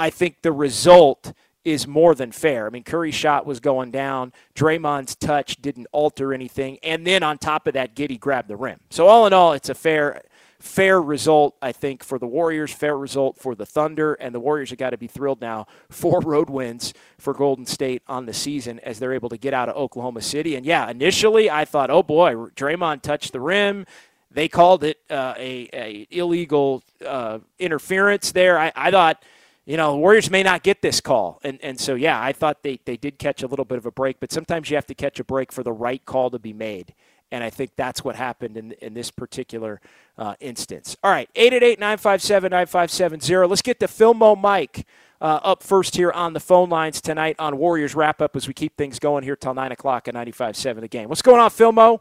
I 0.00 0.08
think 0.08 0.40
the 0.40 0.50
result 0.50 1.34
is 1.62 1.86
more 1.86 2.14
than 2.14 2.32
fair. 2.32 2.66
I 2.66 2.70
mean, 2.70 2.84
Curry's 2.84 3.14
shot 3.14 3.44
was 3.44 3.60
going 3.60 3.90
down. 3.90 4.32
Draymond's 4.54 5.14
touch 5.14 5.60
didn't 5.60 5.88
alter 5.92 6.32
anything. 6.32 6.78
And 6.82 7.06
then 7.06 7.22
on 7.22 7.36
top 7.36 7.66
of 7.66 7.74
that, 7.74 7.94
Giddey 7.94 8.18
grabbed 8.18 8.48
the 8.48 8.56
rim. 8.56 8.80
So 8.88 9.08
all 9.08 9.26
in 9.26 9.34
all, 9.34 9.52
it's 9.52 9.68
a 9.68 9.74
fair 9.74 10.22
fair 10.58 11.00
result, 11.00 11.56
I 11.62 11.72
think, 11.72 12.04
for 12.04 12.18
the 12.18 12.26
Warriors, 12.26 12.70
fair 12.70 12.96
result 12.96 13.38
for 13.38 13.54
the 13.54 13.64
Thunder, 13.64 14.12
and 14.14 14.34
the 14.34 14.40
Warriors 14.40 14.68
have 14.68 14.78
got 14.78 14.90
to 14.90 14.98
be 14.98 15.06
thrilled 15.06 15.40
now. 15.40 15.66
Four 15.90 16.20
road 16.20 16.48
wins 16.48 16.94
for 17.18 17.34
Golden 17.34 17.66
State 17.66 18.02
on 18.06 18.24
the 18.24 18.32
season 18.32 18.78
as 18.80 18.98
they're 18.98 19.14
able 19.14 19.30
to 19.30 19.38
get 19.38 19.52
out 19.52 19.68
of 19.68 19.76
Oklahoma 19.76 20.22
City. 20.22 20.56
And 20.56 20.64
yeah, 20.64 20.90
initially 20.90 21.50
I 21.50 21.66
thought, 21.66 21.90
oh 21.90 22.02
boy, 22.02 22.34
Draymond 22.34 23.02
touched 23.02 23.32
the 23.32 23.40
rim. 23.40 23.84
They 24.30 24.48
called 24.48 24.84
it 24.84 24.98
uh, 25.10 25.34
a, 25.36 25.68
a, 25.74 26.06
illegal 26.10 26.82
uh, 27.04 27.40
interference 27.58 28.32
there. 28.32 28.58
I, 28.58 28.72
I 28.74 28.90
thought– 28.90 29.22
you 29.70 29.76
know, 29.76 29.94
Warriors 29.94 30.32
may 30.32 30.42
not 30.42 30.64
get 30.64 30.82
this 30.82 31.00
call. 31.00 31.38
And, 31.44 31.60
and 31.62 31.78
so, 31.78 31.94
yeah, 31.94 32.20
I 32.20 32.32
thought 32.32 32.64
they, 32.64 32.80
they 32.86 32.96
did 32.96 33.20
catch 33.20 33.44
a 33.44 33.46
little 33.46 33.64
bit 33.64 33.78
of 33.78 33.86
a 33.86 33.92
break, 33.92 34.18
but 34.18 34.32
sometimes 34.32 34.68
you 34.68 34.74
have 34.74 34.86
to 34.86 34.96
catch 34.96 35.20
a 35.20 35.24
break 35.24 35.52
for 35.52 35.62
the 35.62 35.70
right 35.70 36.04
call 36.04 36.28
to 36.30 36.40
be 36.40 36.52
made. 36.52 36.92
And 37.30 37.44
I 37.44 37.50
think 37.50 37.76
that's 37.76 38.02
what 38.02 38.16
happened 38.16 38.56
in, 38.56 38.72
in 38.72 38.94
this 38.94 39.12
particular 39.12 39.80
uh, 40.18 40.34
instance. 40.40 40.96
All 41.04 41.12
right, 41.12 41.30
888 41.36 41.78
957 41.78 42.50
9570. 42.50 43.48
Let's 43.48 43.62
get 43.62 43.78
to 43.78 43.86
Filmo 43.86 44.36
Mike 44.36 44.88
uh, 45.20 45.38
up 45.44 45.62
first 45.62 45.94
here 45.94 46.10
on 46.10 46.32
the 46.32 46.40
phone 46.40 46.68
lines 46.68 47.00
tonight 47.00 47.36
on 47.38 47.56
Warriors 47.56 47.94
Wrap 47.94 48.20
Up 48.20 48.34
as 48.34 48.48
we 48.48 48.54
keep 48.54 48.76
things 48.76 48.98
going 48.98 49.22
here 49.22 49.36
till 49.36 49.54
9 49.54 49.70
o'clock 49.70 50.08
at 50.08 50.14
95.7 50.14 50.80
the 50.80 50.88
game. 50.88 51.08
What's 51.08 51.22
going 51.22 51.40
on, 51.40 51.48
Filmo? 51.48 52.00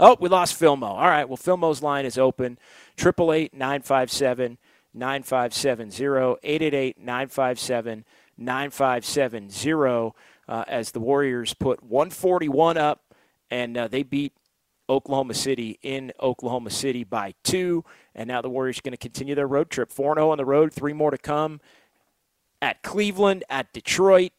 Oh, 0.00 0.16
we 0.18 0.28
lost 0.28 0.60
Filmo. 0.60 0.82
All 0.82 1.06
right, 1.06 1.28
well, 1.28 1.38
Filmo's 1.38 1.80
line 1.80 2.06
is 2.06 2.18
open. 2.18 2.58
888 2.98 3.54
957 3.54 4.58
9570, 4.94 6.38
888 6.42 6.98
957 6.98 8.04
9570, 8.36 10.12
uh, 10.48 10.64
as 10.66 10.90
the 10.92 11.00
Warriors 11.00 11.54
put 11.54 11.82
141 11.82 12.76
up 12.76 13.02
and 13.50 13.76
uh, 13.76 13.88
they 13.88 14.02
beat 14.02 14.32
Oklahoma 14.88 15.34
City 15.34 15.78
in 15.82 16.12
Oklahoma 16.20 16.70
City 16.70 17.04
by 17.04 17.34
two. 17.44 17.84
And 18.14 18.28
now 18.28 18.42
the 18.42 18.50
Warriors 18.50 18.78
are 18.78 18.82
going 18.82 18.92
to 18.92 18.98
continue 18.98 19.34
their 19.34 19.46
road 19.46 19.70
trip 19.70 19.92
4 19.92 20.16
0 20.16 20.30
on 20.30 20.38
the 20.38 20.44
road, 20.44 20.72
three 20.72 20.92
more 20.92 21.10
to 21.10 21.18
come 21.18 21.60
at 22.60 22.82
Cleveland, 22.82 23.44
at 23.48 23.72
Detroit. 23.72 24.32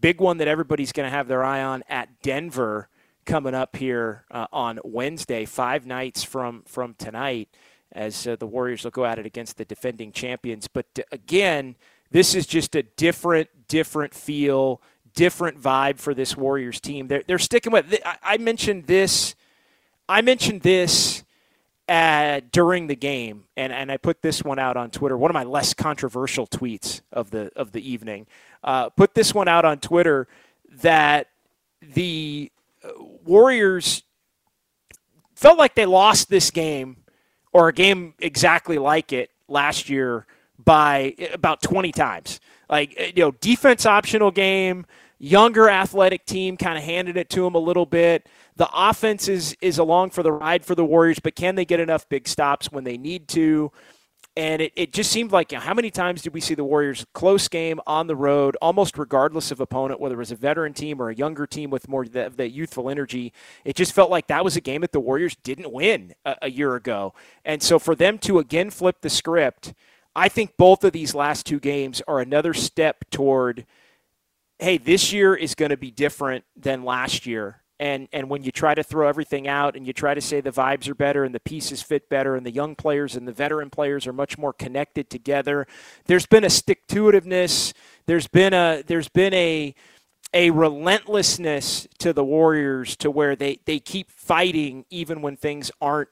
Big 0.00 0.20
one 0.20 0.38
that 0.38 0.48
everybody's 0.48 0.92
going 0.92 1.06
to 1.06 1.14
have 1.14 1.28
their 1.28 1.44
eye 1.44 1.62
on 1.62 1.82
at 1.88 2.22
Denver 2.22 2.88
coming 3.24 3.54
up 3.54 3.76
here 3.76 4.24
uh, 4.30 4.46
on 4.52 4.78
Wednesday, 4.84 5.44
five 5.44 5.86
nights 5.86 6.22
from, 6.22 6.62
from 6.66 6.94
tonight 6.94 7.48
as 7.92 8.26
uh, 8.26 8.36
the 8.36 8.46
Warriors 8.46 8.84
will 8.84 8.90
go 8.90 9.04
at 9.04 9.18
it 9.18 9.26
against 9.26 9.56
the 9.56 9.64
defending 9.64 10.12
champions. 10.12 10.68
But 10.68 10.86
uh, 10.98 11.02
again, 11.12 11.76
this 12.10 12.34
is 12.34 12.46
just 12.46 12.74
a 12.74 12.82
different, 12.82 13.48
different 13.68 14.14
feel, 14.14 14.80
different 15.14 15.60
vibe 15.60 15.98
for 15.98 16.14
this 16.14 16.36
Warriors 16.36 16.80
team. 16.80 17.08
They're, 17.08 17.22
they're 17.26 17.38
sticking 17.38 17.72
with. 17.72 17.98
I, 18.22 18.38
mentioned 18.38 18.86
this. 18.86 19.34
I 20.08 20.22
mentioned 20.22 20.62
this 20.62 21.24
uh, 21.88 22.40
during 22.52 22.86
the 22.86 22.96
game, 22.96 23.44
and, 23.56 23.72
and 23.72 23.90
I 23.90 23.96
put 23.96 24.22
this 24.22 24.42
one 24.42 24.58
out 24.58 24.76
on 24.76 24.90
Twitter. 24.90 25.16
One 25.16 25.30
of 25.30 25.34
my 25.34 25.44
less 25.44 25.74
controversial 25.74 26.46
tweets 26.46 27.00
of 27.12 27.30
the 27.30 27.50
of 27.56 27.72
the 27.72 27.90
evening. 27.90 28.26
Uh, 28.62 28.90
put 28.90 29.14
this 29.14 29.34
one 29.34 29.48
out 29.48 29.64
on 29.64 29.78
Twitter 29.78 30.28
that 30.82 31.28
the 31.82 32.50
uh, 32.84 32.88
Warriors 33.24 34.02
felt 35.34 35.58
like 35.58 35.74
they 35.74 35.86
lost 35.86 36.28
this 36.28 36.50
game 36.50 36.97
or 37.52 37.68
a 37.68 37.72
game 37.72 38.14
exactly 38.18 38.78
like 38.78 39.12
it 39.12 39.30
last 39.48 39.88
year 39.88 40.26
by 40.64 41.14
about 41.32 41.62
20 41.62 41.92
times. 41.92 42.40
Like, 42.68 42.94
eh, 42.96 43.12
you 43.14 43.22
know, 43.22 43.30
defense 43.32 43.86
optional 43.86 44.30
game, 44.30 44.86
younger 45.18 45.68
athletic 45.68 46.26
team 46.26 46.56
kind 46.56 46.76
of 46.76 46.84
handed 46.84 47.16
it 47.16 47.30
to 47.30 47.42
them 47.42 47.54
a 47.54 47.58
little 47.58 47.86
bit. 47.86 48.26
The 48.56 48.68
offense 48.72 49.28
is, 49.28 49.56
is 49.60 49.78
along 49.78 50.10
for 50.10 50.22
the 50.22 50.32
ride 50.32 50.64
for 50.64 50.74
the 50.74 50.84
Warriors, 50.84 51.18
but 51.20 51.34
can 51.34 51.54
they 51.54 51.64
get 51.64 51.80
enough 51.80 52.08
big 52.08 52.28
stops 52.28 52.70
when 52.72 52.84
they 52.84 52.98
need 52.98 53.28
to? 53.28 53.72
And 54.38 54.62
it, 54.62 54.72
it 54.76 54.92
just 54.92 55.10
seemed 55.10 55.32
like 55.32 55.50
you 55.50 55.58
know, 55.58 55.64
how 55.64 55.74
many 55.74 55.90
times 55.90 56.22
did 56.22 56.32
we 56.32 56.40
see 56.40 56.54
the 56.54 56.62
Warriors 56.62 57.04
close 57.12 57.48
game 57.48 57.80
on 57.88 58.06
the 58.06 58.14
road, 58.14 58.56
almost 58.62 58.96
regardless 58.96 59.50
of 59.50 59.58
opponent, 59.58 59.98
whether 59.98 60.14
it 60.14 60.18
was 60.18 60.30
a 60.30 60.36
veteran 60.36 60.72
team 60.72 61.02
or 61.02 61.10
a 61.10 61.14
younger 61.14 61.44
team 61.44 61.70
with 61.70 61.88
more 61.88 62.06
the 62.06 62.48
youthful 62.48 62.88
energy. 62.88 63.32
It 63.64 63.74
just 63.74 63.92
felt 63.92 64.10
like 64.12 64.28
that 64.28 64.44
was 64.44 64.56
a 64.56 64.60
game 64.60 64.82
that 64.82 64.92
the 64.92 65.00
Warriors 65.00 65.34
didn't 65.42 65.72
win 65.72 66.14
a, 66.24 66.36
a 66.42 66.50
year 66.52 66.76
ago. 66.76 67.14
And 67.44 67.60
so 67.60 67.80
for 67.80 67.96
them 67.96 68.16
to 68.18 68.38
again 68.38 68.70
flip 68.70 68.98
the 69.00 69.10
script, 69.10 69.74
I 70.14 70.28
think 70.28 70.56
both 70.56 70.84
of 70.84 70.92
these 70.92 71.16
last 71.16 71.44
two 71.44 71.58
games 71.58 72.00
are 72.06 72.20
another 72.20 72.54
step 72.54 73.10
toward 73.10 73.66
hey, 74.60 74.78
this 74.78 75.12
year 75.12 75.34
is 75.34 75.56
going 75.56 75.70
to 75.70 75.76
be 75.76 75.90
different 75.90 76.44
than 76.56 76.84
last 76.84 77.26
year 77.26 77.62
and 77.80 78.08
and 78.12 78.28
when 78.28 78.42
you 78.42 78.50
try 78.50 78.74
to 78.74 78.82
throw 78.82 79.08
everything 79.08 79.48
out 79.48 79.76
and 79.76 79.86
you 79.86 79.92
try 79.92 80.14
to 80.14 80.20
say 80.20 80.40
the 80.40 80.50
vibes 80.50 80.88
are 80.88 80.94
better 80.94 81.24
and 81.24 81.34
the 81.34 81.40
pieces 81.40 81.82
fit 81.82 82.08
better 82.08 82.36
and 82.36 82.44
the 82.44 82.50
young 82.50 82.74
players 82.74 83.16
and 83.16 83.26
the 83.26 83.32
veteran 83.32 83.70
players 83.70 84.06
are 84.06 84.12
much 84.12 84.36
more 84.38 84.52
connected 84.52 85.10
together 85.10 85.66
there's 86.06 86.26
been 86.26 86.44
a 86.44 86.50
stick 86.50 86.86
to 86.86 87.04
itiveness 87.04 87.72
there's 88.06 88.26
been 88.26 88.52
a 88.52 88.82
there's 88.86 89.08
been 89.08 89.34
a 89.34 89.74
a 90.34 90.50
relentlessness 90.50 91.86
to 91.98 92.12
the 92.12 92.24
warriors 92.24 92.96
to 92.96 93.10
where 93.10 93.34
they 93.34 93.60
they 93.64 93.78
keep 93.78 94.10
fighting 94.10 94.84
even 94.90 95.22
when 95.22 95.36
things 95.36 95.70
aren't 95.80 96.10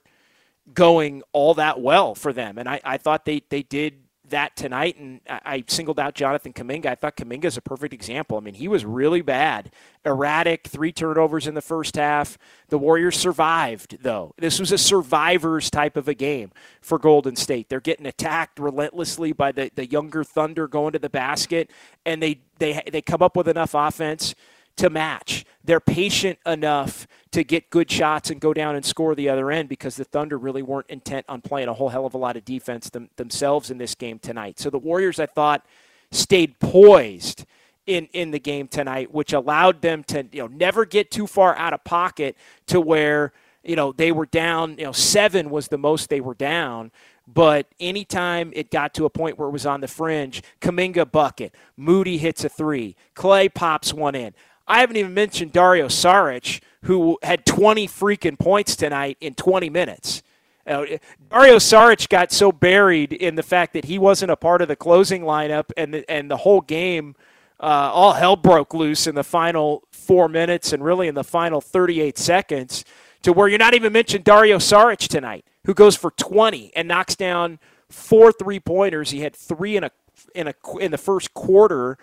going 0.72 1.22
all 1.32 1.54
that 1.54 1.80
well 1.80 2.14
for 2.14 2.32
them. 2.32 2.58
And 2.58 2.68
i, 2.68 2.80
I 2.84 2.96
thought 2.96 3.24
they 3.24 3.42
they 3.50 3.62
did 3.62 4.05
that 4.30 4.56
tonight, 4.56 4.98
and 4.98 5.20
I 5.28 5.64
singled 5.66 5.98
out 5.98 6.14
Jonathan 6.14 6.52
Kuminga. 6.52 6.86
I 6.86 6.94
thought 6.94 7.16
Kuminga 7.16 7.44
is 7.44 7.56
a 7.56 7.60
perfect 7.60 7.92
example. 7.94 8.36
I 8.36 8.40
mean, 8.40 8.54
he 8.54 8.68
was 8.68 8.84
really 8.84 9.20
bad, 9.20 9.70
erratic, 10.04 10.66
three 10.66 10.92
turnovers 10.92 11.46
in 11.46 11.54
the 11.54 11.62
first 11.62 11.96
half. 11.96 12.38
The 12.68 12.78
Warriors 12.78 13.16
survived, 13.16 13.98
though. 14.02 14.34
This 14.38 14.58
was 14.58 14.72
a 14.72 14.78
survivors 14.78 15.70
type 15.70 15.96
of 15.96 16.08
a 16.08 16.14
game 16.14 16.50
for 16.80 16.98
Golden 16.98 17.36
State. 17.36 17.68
They're 17.68 17.80
getting 17.80 18.06
attacked 18.06 18.58
relentlessly 18.58 19.32
by 19.32 19.52
the, 19.52 19.70
the 19.74 19.86
younger 19.86 20.24
Thunder 20.24 20.68
going 20.68 20.92
to 20.92 20.98
the 20.98 21.10
basket, 21.10 21.70
and 22.04 22.22
they, 22.22 22.40
they, 22.58 22.82
they 22.90 23.02
come 23.02 23.22
up 23.22 23.36
with 23.36 23.48
enough 23.48 23.74
offense 23.74 24.34
to 24.76 24.90
match. 24.90 25.44
They're 25.64 25.80
patient 25.80 26.38
enough 26.46 27.06
to 27.32 27.42
get 27.42 27.70
good 27.70 27.90
shots 27.90 28.30
and 28.30 28.40
go 28.40 28.54
down 28.54 28.76
and 28.76 28.84
score 28.84 29.14
the 29.14 29.28
other 29.28 29.50
end 29.50 29.68
because 29.68 29.96
the 29.96 30.04
Thunder 30.04 30.38
really 30.38 30.62
weren't 30.62 30.88
intent 30.88 31.26
on 31.28 31.40
playing 31.40 31.68
a 31.68 31.74
whole 31.74 31.88
hell 31.88 32.06
of 32.06 32.14
a 32.14 32.18
lot 32.18 32.36
of 32.36 32.44
defense 32.44 32.88
them, 32.90 33.10
themselves 33.16 33.70
in 33.70 33.78
this 33.78 33.94
game 33.94 34.18
tonight. 34.18 34.58
So 34.58 34.70
the 34.70 34.78
Warriors, 34.78 35.18
I 35.18 35.26
thought, 35.26 35.66
stayed 36.10 36.58
poised 36.60 37.44
in, 37.86 38.08
in 38.12 38.30
the 38.30 38.38
game 38.38 38.68
tonight, 38.68 39.12
which 39.12 39.32
allowed 39.32 39.80
them 39.82 40.04
to 40.04 40.26
you 40.32 40.42
know 40.42 40.46
never 40.48 40.84
get 40.84 41.10
too 41.10 41.26
far 41.26 41.56
out 41.56 41.72
of 41.72 41.84
pocket 41.84 42.36
to 42.66 42.80
where 42.80 43.32
you 43.64 43.76
know 43.76 43.92
they 43.92 44.12
were 44.12 44.26
down. 44.26 44.76
You 44.78 44.84
know, 44.84 44.92
seven 44.92 45.50
was 45.50 45.68
the 45.68 45.78
most 45.78 46.08
they 46.08 46.20
were 46.20 46.34
down. 46.34 46.90
But 47.28 47.66
anytime 47.80 48.52
it 48.54 48.70
got 48.70 48.94
to 48.94 49.04
a 49.04 49.10
point 49.10 49.36
where 49.36 49.48
it 49.48 49.52
was 49.52 49.66
on 49.66 49.80
the 49.80 49.88
fringe, 49.88 50.42
Kuminga 50.60 51.10
bucket, 51.10 51.52
Moody 51.76 52.18
hits 52.18 52.44
a 52.44 52.48
three, 52.48 52.94
Klay 53.16 53.52
pops 53.52 53.92
one 53.92 54.14
in. 54.14 54.32
I 54.66 54.80
haven't 54.80 54.96
even 54.96 55.14
mentioned 55.14 55.52
Dario 55.52 55.86
Saric, 55.86 56.60
who 56.82 57.18
had 57.22 57.46
20 57.46 57.86
freaking 57.88 58.38
points 58.38 58.76
tonight 58.76 59.16
in 59.20 59.34
20 59.34 59.70
minutes. 59.70 60.22
Uh, 60.66 60.84
Dario 61.30 61.56
Saric 61.56 62.08
got 62.08 62.32
so 62.32 62.50
buried 62.50 63.12
in 63.12 63.36
the 63.36 63.42
fact 63.42 63.72
that 63.74 63.84
he 63.84 63.98
wasn't 63.98 64.32
a 64.32 64.36
part 64.36 64.62
of 64.62 64.68
the 64.68 64.74
closing 64.74 65.22
lineup, 65.22 65.70
and 65.76 65.94
the, 65.94 66.10
and 66.10 66.28
the 66.28 66.38
whole 66.38 66.60
game, 66.60 67.14
uh, 67.60 67.90
all 67.92 68.14
hell 68.14 68.34
broke 68.34 68.74
loose 68.74 69.06
in 69.06 69.14
the 69.14 69.22
final 69.22 69.84
four 69.92 70.28
minutes 70.28 70.72
and 70.72 70.84
really 70.84 71.06
in 71.06 71.14
the 71.14 71.24
final 71.24 71.60
38 71.60 72.18
seconds, 72.18 72.84
to 73.22 73.32
where 73.32 73.46
you're 73.46 73.58
not 73.58 73.74
even 73.74 73.92
mentioning 73.92 74.22
Dario 74.22 74.58
Saric 74.58 75.08
tonight, 75.08 75.44
who 75.64 75.74
goes 75.74 75.94
for 75.96 76.10
20 76.12 76.72
and 76.74 76.88
knocks 76.88 77.14
down 77.14 77.60
four 77.88 78.32
three 78.32 78.60
pointers. 78.60 79.10
He 79.10 79.20
had 79.20 79.34
three 79.34 79.76
in 79.76 79.84
a 79.84 79.90
in 80.34 80.48
a 80.48 80.54
in 80.80 80.90
the 80.90 80.98
first 80.98 81.32
quarter 81.34 81.98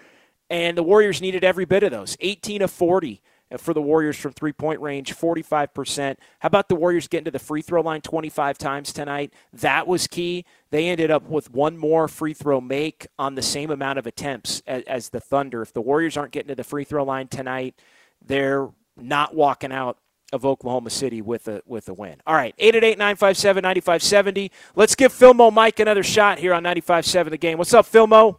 and 0.54 0.78
the 0.78 0.84
Warriors 0.84 1.20
needed 1.20 1.44
every 1.44 1.66
bit 1.66 1.82
of 1.82 1.90
those 1.90 2.16
18 2.20 2.62
of 2.62 2.70
40 2.70 3.24
uh, 3.52 3.58
for 3.58 3.74
the 3.74 3.82
Warriors 3.82 4.18
from 4.18 4.34
three 4.34 4.54
point 4.54 4.80
range, 4.82 5.16
45%. 5.16 6.18
How 6.40 6.48
about 6.48 6.70
the 6.70 6.76
Warriors 6.76 7.08
getting 7.08 7.26
to 7.26 7.32
the 7.32 7.40
free 7.40 7.64
throw 7.64 7.82
line 7.82 8.02
25 8.02 8.60
times 8.60 8.94
tonight? 8.94 9.34
That 9.52 9.88
was 9.88 10.06
key. 10.06 10.46
They 10.70 10.90
ended 10.90 11.10
up 11.10 11.24
with 11.24 11.50
one 11.52 11.76
more 11.76 12.08
free 12.08 12.36
throw 12.36 12.62
make 12.62 13.08
on 13.18 13.34
the 13.34 13.42
same 13.42 13.72
amount 13.72 13.98
of 13.98 14.06
attempts 14.06 14.62
as, 14.68 14.84
as 14.84 15.10
the 15.10 15.20
Thunder. 15.20 15.64
If 15.64 15.74
the 15.74 15.82
Warriors 15.82 16.16
aren't 16.18 16.32
getting 16.32 16.50
to 16.50 16.56
the 16.56 16.64
free 16.64 16.84
throw 16.84 17.04
line 17.04 17.30
tonight, 17.30 17.82
they're 18.24 18.70
not 18.96 19.34
walking 19.34 19.72
out 19.72 19.98
of 20.32 20.46
Oklahoma 20.46 20.92
City 20.92 21.24
with 21.24 21.48
a 21.48 21.64
with 21.66 21.90
a 21.90 21.96
win. 21.96 22.22
All 22.28 22.36
right, 22.36 22.56
888-957-9570. 22.58 24.52
Let's 24.76 24.94
give 24.94 25.12
Philmo 25.12 25.52
Mike 25.52 25.80
another 25.80 26.04
shot 26.04 26.38
here 26.38 26.54
on 26.54 26.64
95.7 26.64 27.32
the 27.32 27.38
game. 27.38 27.58
What's 27.58 27.74
up, 27.74 27.88
Philmo? 27.88 28.38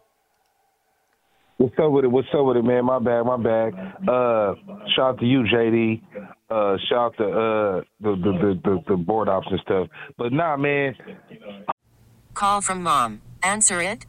What's 1.57 1.75
up 1.79 1.91
with 1.91 2.03
it? 2.03 2.09
What's 2.09 2.27
up 2.33 2.45
with 2.45 2.57
it, 2.57 2.63
man? 2.63 2.85
My 2.85 2.99
bad, 2.99 3.23
my 3.23 3.37
bad. 3.37 3.73
Uh, 4.07 4.55
shout 4.93 5.15
out 5.15 5.19
to 5.19 5.25
you, 5.25 5.43
JD. 5.43 6.01
Uh, 6.49 6.77
shout 6.89 6.97
out 6.97 7.17
to 7.17 7.23
uh 7.23 7.81
the 8.01 8.15
the, 8.15 8.31
the 8.41 8.59
the 8.63 8.83
the 8.89 8.97
board 8.97 9.29
ops 9.29 9.47
and 9.49 9.59
stuff. 9.61 9.87
But 10.17 10.33
nah, 10.33 10.57
man. 10.57 10.95
Call 12.33 12.59
from 12.61 12.83
mom. 12.83 13.21
Answer 13.41 13.81
it. 13.81 14.05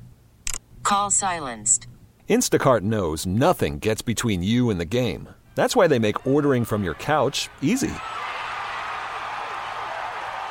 Call 0.82 1.10
silenced. 1.10 1.86
Instacart 2.28 2.80
knows 2.80 3.24
nothing 3.26 3.78
gets 3.78 4.02
between 4.02 4.42
you 4.42 4.68
and 4.68 4.80
the 4.80 4.84
game. 4.84 5.28
That's 5.54 5.76
why 5.76 5.86
they 5.86 6.00
make 6.00 6.26
ordering 6.26 6.64
from 6.64 6.82
your 6.82 6.94
couch 6.94 7.48
easy. 7.62 7.94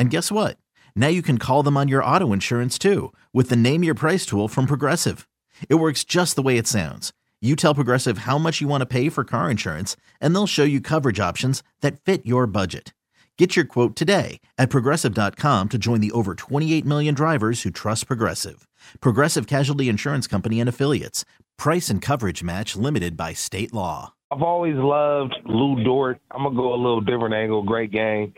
And 0.00 0.08
guess 0.08 0.32
what? 0.32 0.56
Now 0.96 1.08
you 1.08 1.20
can 1.20 1.36
call 1.36 1.62
them 1.62 1.76
on 1.76 1.86
your 1.86 2.02
auto 2.02 2.32
insurance 2.32 2.78
too 2.78 3.12
with 3.34 3.50
the 3.50 3.54
Name 3.54 3.84
Your 3.84 3.94
Price 3.94 4.24
tool 4.24 4.48
from 4.48 4.64
Progressive. 4.64 5.28
It 5.68 5.74
works 5.74 6.04
just 6.04 6.36
the 6.36 6.42
way 6.42 6.56
it 6.56 6.66
sounds. 6.66 7.12
You 7.42 7.54
tell 7.54 7.74
Progressive 7.74 8.24
how 8.24 8.38
much 8.38 8.62
you 8.62 8.68
want 8.68 8.80
to 8.80 8.86
pay 8.86 9.10
for 9.10 9.24
car 9.24 9.50
insurance, 9.50 9.96
and 10.18 10.34
they'll 10.34 10.46
show 10.46 10.64
you 10.64 10.80
coverage 10.80 11.20
options 11.20 11.62
that 11.82 12.00
fit 12.00 12.24
your 12.24 12.46
budget. 12.46 12.94
Get 13.36 13.56
your 13.56 13.66
quote 13.66 13.94
today 13.94 14.40
at 14.56 14.70
progressive.com 14.70 15.68
to 15.68 15.76
join 15.76 16.00
the 16.00 16.12
over 16.12 16.34
28 16.34 16.86
million 16.86 17.14
drivers 17.14 17.62
who 17.62 17.70
trust 17.70 18.06
Progressive. 18.06 18.66
Progressive 19.00 19.46
Casualty 19.46 19.90
Insurance 19.90 20.26
Company 20.26 20.60
and 20.60 20.68
Affiliates. 20.68 21.26
Price 21.58 21.90
and 21.90 22.00
coverage 22.00 22.42
match 22.42 22.74
limited 22.74 23.18
by 23.18 23.34
state 23.34 23.74
law. 23.74 24.14
I've 24.30 24.42
always 24.42 24.76
loved 24.76 25.34
Lu 25.44 25.82
Dort. 25.82 26.20
I'm 26.30 26.44
gonna 26.44 26.54
go 26.54 26.72
a 26.72 26.76
little 26.76 27.00
different 27.00 27.34
angle. 27.34 27.62
Great 27.62 27.90
game. 27.90 28.32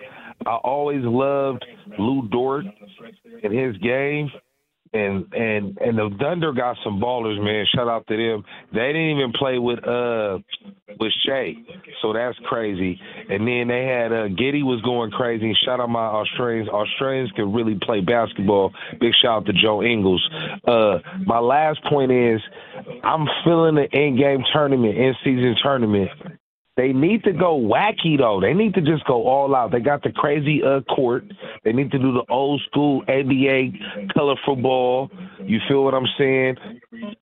I 0.46 0.57
always 0.57 1.02
loved 1.05 1.64
Lu 1.98 2.28
Dort 2.31 2.64
and 3.42 3.52
his 3.52 3.76
game. 3.78 4.31
And 4.94 5.24
and 5.33 5.78
and 5.78 5.96
the 5.96 6.11
Thunder 6.20 6.52
got 6.52 6.76
some 6.85 7.00
ballers, 7.00 7.42
man. 7.42 7.64
Shout 7.74 7.88
out 7.88 8.07
to 8.09 8.14
them. 8.14 8.44
They 8.74 8.88
didn't 8.88 9.16
even 9.16 9.33
play 9.33 9.59
with 9.59 9.78
uh 9.88 10.38
with 11.00 11.12
Shai, 11.24 11.55
so 12.02 12.12
that's 12.12 12.37
crazy. 12.44 13.00
And 13.31 13.48
then 13.48 13.68
they 13.68 13.87
had 13.87 14.12
uh 14.12 14.28
Giddey 14.28 14.62
was 14.62 14.83
going 14.83 15.11
crazy. 15.11 15.57
Shout 15.64 15.81
out 15.81 15.88
my 15.88 16.05
Australians. 16.05 16.68
Australians 16.68 17.31
can 17.35 17.55
really 17.55 17.78
play 17.81 18.02
basketball. 18.02 18.70
Big 19.00 19.14
shout 19.22 19.38
out 19.38 19.46
to 19.46 19.55
Joe 19.55 19.83
Ingles. 19.83 20.28
Uh, 20.68 20.98
my 21.24 21.38
last 21.38 21.83
point 21.85 22.12
is, 22.12 22.42
I'm 23.02 23.26
feeling 23.44 23.76
the 23.76 23.88
in 23.92 24.18
game 24.18 24.44
tournament, 24.52 24.98
in 24.98 25.14
season 25.24 25.57
tournament 25.62 26.11
they 26.76 26.92
need 26.92 27.22
to 27.24 27.32
go 27.32 27.58
wacky 27.58 28.16
though. 28.16 28.40
They 28.40 28.54
need 28.54 28.74
to 28.74 28.80
just 28.80 29.04
go 29.04 29.26
all 29.26 29.54
out. 29.54 29.72
They 29.72 29.80
got 29.80 30.02
the 30.02 30.11
crazy 30.11 30.62
uh 30.62 30.80
court. 30.82 31.24
They 31.64 31.72
need 31.72 31.90
to 31.90 31.98
do 31.98 32.12
the 32.12 32.24
old 32.30 32.62
school 32.70 33.02
ABA 33.08 34.12
colorful 34.14 34.56
ball. 34.56 35.11
You 35.44 35.58
feel 35.68 35.85
what 35.85 35.94
I'm 35.94 36.06
saying? 36.16 36.56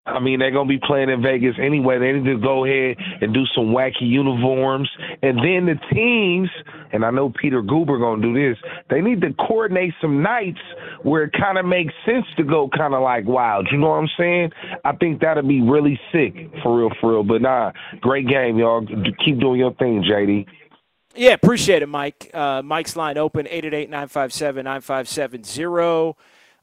I 0.06 0.20
mean, 0.20 0.38
they're 0.38 0.52
gonna 0.52 0.68
be 0.68 0.78
playing 0.78 1.10
in 1.10 1.20
Vegas 1.20 1.56
anyway. 1.60 1.98
They 1.98 2.12
need 2.12 2.30
to 2.30 2.38
go 2.38 2.64
ahead 2.64 2.96
and 3.20 3.34
do 3.34 3.44
some 3.54 3.66
wacky 3.74 4.02
uniforms, 4.02 4.88
and 5.22 5.38
then 5.38 5.66
the 5.66 5.78
teams. 5.92 6.50
And 6.92 7.04
I 7.04 7.10
know 7.10 7.30
Peter 7.30 7.62
Guber 7.62 8.00
gonna 8.00 8.22
do 8.22 8.34
this. 8.34 8.58
They 8.88 9.00
need 9.00 9.20
to 9.22 9.32
coordinate 9.34 9.94
some 10.00 10.22
nights 10.22 10.60
where 11.02 11.24
it 11.24 11.32
kind 11.32 11.58
of 11.58 11.64
makes 11.64 11.94
sense 12.04 12.26
to 12.36 12.42
go 12.42 12.68
kind 12.68 12.94
of 12.94 13.02
like 13.02 13.26
wild. 13.26 13.68
You 13.70 13.78
know 13.78 13.88
what 13.88 13.96
I'm 13.96 14.08
saying? 14.18 14.50
I 14.84 14.92
think 14.92 15.20
that'd 15.20 15.46
be 15.46 15.60
really 15.60 15.98
sick 16.12 16.34
for 16.62 16.78
real, 16.78 16.90
for 17.00 17.12
real. 17.12 17.24
But 17.24 17.42
nah, 17.42 17.72
great 18.00 18.28
game, 18.28 18.58
y'all. 18.58 18.86
Keep 19.24 19.40
doing 19.40 19.60
your 19.60 19.74
thing, 19.74 20.02
JD. 20.02 20.46
Yeah, 21.14 21.32
appreciate 21.32 21.82
it, 21.82 21.88
Mike. 21.88 22.30
Uh, 22.32 22.62
Mike's 22.62 22.94
line 22.96 23.18
open 23.18 23.46
888 23.46 23.90
957 23.90 24.64
9570. 24.64 26.14